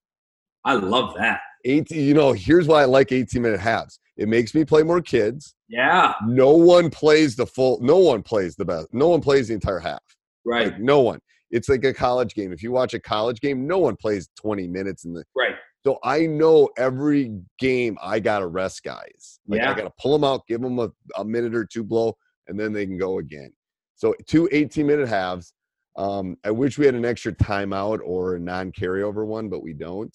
I 0.68 0.74
love 0.74 1.14
that. 1.16 1.40
18 1.64 2.00
you 2.07 2.14
know 2.14 2.33
here's 2.33 2.68
why 2.68 2.83
i 2.83 2.85
like 2.85 3.11
18 3.11 3.42
minute 3.42 3.59
halves 3.59 3.98
it 4.16 4.28
makes 4.28 4.54
me 4.54 4.64
play 4.64 4.85
more 4.85 5.00
kids 5.02 5.57
Yeah. 5.68 6.14
no 6.24 6.52
one 6.52 6.88
plays 6.88 7.35
the 7.35 7.46
full 7.46 7.81
no 7.81 7.98
one 7.98 8.22
plays 8.22 8.54
the 8.54 8.64
best 8.64 8.87
no 8.92 9.09
one 9.09 9.20
plays 9.20 9.48
the 9.48 9.54
entire 9.54 9.81
half 9.81 9.98
Right. 10.46 10.68
like 10.68 10.78
no 10.81 11.00
one 11.00 11.18
it's 11.50 11.68
like 11.68 11.83
a 11.85 11.92
college 11.92 12.35
game 12.35 12.52
if 12.52 12.62
you 12.62 12.70
watch 12.70 12.94
a 12.94 13.00
college 13.00 13.40
game 13.40 13.66
no 13.66 13.78
one 13.78 13.96
plays 13.96 14.28
20 14.40 14.68
minutes 14.68 15.04
in 15.04 15.12
the 15.12 15.24
Right. 15.37 15.57
so 15.85 15.98
i 16.04 16.26
know 16.26 16.68
every 16.78 17.40
game 17.59 17.98
i 18.00 18.20
gotta 18.20 18.46
rest 18.46 18.85
guys 18.85 19.40
like 19.48 19.61
Yeah. 19.61 19.72
i 19.72 19.74
gotta 19.74 19.92
pull 20.00 20.12
them 20.12 20.22
out 20.22 20.46
give 20.46 20.61
them 20.61 20.78
a, 20.78 20.88
a 21.16 21.24
minute 21.24 21.57
or 21.57 21.64
two 21.64 21.83
blow 21.83 22.16
and 22.46 22.59
then 22.59 22.72
they 22.72 22.87
can 22.87 22.98
go 22.98 23.18
again 23.18 23.52
so 23.96 24.14
two 24.28 24.48
18 24.52 24.87
minute 24.87 25.09
halves 25.09 25.52
Um, 25.96 26.37
I 26.44 26.52
wish 26.52 26.78
we 26.78 26.87
had 26.87 26.94
an 26.94 27.04
extra 27.04 27.33
timeout 27.33 27.98
or 28.04 28.37
a 28.37 28.38
non-carryover 28.38 29.26
one, 29.26 29.48
but 29.48 29.61
we 29.64 29.72
don't. 29.74 30.14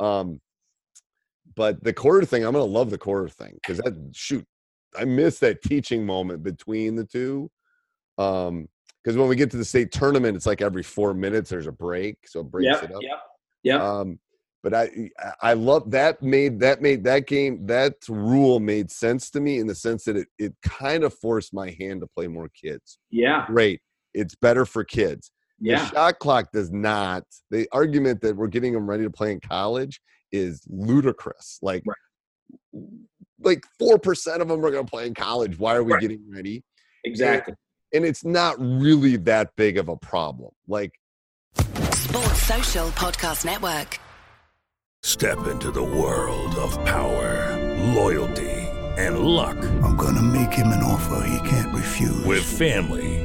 Um, 0.00 0.40
but 1.56 1.82
the 1.84 1.92
quarter 1.92 2.26
thing, 2.26 2.44
I'm 2.44 2.52
gonna 2.52 2.64
love 2.64 2.90
the 2.90 2.98
quarter 2.98 3.28
thing 3.28 3.54
because 3.54 3.78
that 3.78 3.94
shoot, 4.12 4.44
I 4.96 5.04
miss 5.04 5.38
that 5.40 5.62
teaching 5.62 6.04
moment 6.04 6.42
between 6.42 6.96
the 6.96 7.04
two. 7.04 7.50
Um, 8.18 8.68
because 9.02 9.18
when 9.18 9.28
we 9.28 9.36
get 9.36 9.50
to 9.50 9.58
the 9.58 9.64
state 9.64 9.92
tournament, 9.92 10.34
it's 10.34 10.46
like 10.46 10.62
every 10.62 10.82
four 10.82 11.12
minutes 11.12 11.50
there's 11.50 11.66
a 11.66 11.72
break, 11.72 12.16
so 12.26 12.40
it 12.40 12.50
breaks 12.50 12.80
Yep, 12.80 12.90
it 12.90 12.94
up. 12.96 13.02
yep, 13.02 13.18
yep. 13.62 13.80
Um, 13.80 14.18
but 14.62 14.72
I 14.72 15.10
I 15.42 15.52
love 15.52 15.90
that 15.90 16.22
made 16.22 16.58
that 16.60 16.80
made 16.80 17.04
that 17.04 17.26
game 17.26 17.66
that 17.66 17.96
rule 18.08 18.60
made 18.60 18.90
sense 18.90 19.28
to 19.32 19.40
me 19.40 19.58
in 19.58 19.66
the 19.66 19.74
sense 19.74 20.04
that 20.04 20.16
it 20.16 20.28
it 20.38 20.54
kind 20.62 21.04
of 21.04 21.12
forced 21.12 21.52
my 21.52 21.76
hand 21.78 22.00
to 22.00 22.06
play 22.06 22.28
more 22.28 22.48
kids. 22.48 22.98
yeah, 23.10 23.44
Great, 23.46 23.82
it's 24.14 24.34
better 24.34 24.64
for 24.64 24.82
kids. 24.82 25.30
Yeah. 25.60 25.84
The 25.84 25.90
shot 25.90 26.18
clock 26.18 26.52
does 26.52 26.70
not. 26.70 27.24
The 27.50 27.68
argument 27.72 28.20
that 28.22 28.36
we're 28.36 28.48
getting 28.48 28.72
them 28.72 28.88
ready 28.88 29.04
to 29.04 29.10
play 29.10 29.32
in 29.32 29.40
college 29.40 30.00
is 30.32 30.62
ludicrous. 30.68 31.58
Like, 31.62 31.84
like 33.40 33.64
four 33.78 33.98
percent 33.98 34.42
of 34.42 34.48
them 34.48 34.64
are 34.64 34.70
going 34.70 34.84
to 34.84 34.90
play 34.90 35.06
in 35.06 35.14
college. 35.14 35.58
Why 35.58 35.74
are 35.76 35.82
we 35.84 35.92
Right. 35.92 36.00
getting 36.00 36.22
ready? 36.30 36.64
Exactly. 37.04 37.54
And 37.92 38.04
it's 38.04 38.24
not 38.24 38.56
really 38.58 39.16
that 39.18 39.50
big 39.56 39.78
of 39.78 39.88
a 39.88 39.96
problem. 39.96 40.50
Like, 40.66 40.92
Sports 41.92 42.42
Social 42.42 42.88
Podcast 42.90 43.44
Network. 43.44 44.00
Step 45.02 45.46
into 45.46 45.70
the 45.70 45.82
world 45.82 46.54
of 46.56 46.72
power, 46.86 47.56
loyalty, 47.94 48.50
and 48.96 49.18
luck. 49.20 49.56
I'm 49.82 49.96
gonna 49.96 50.22
make 50.22 50.52
him 50.52 50.68
an 50.68 50.82
offer 50.82 51.26
he 51.26 51.48
can't 51.48 51.72
refuse. 51.74 52.24
With 52.24 52.42
family, 52.42 53.23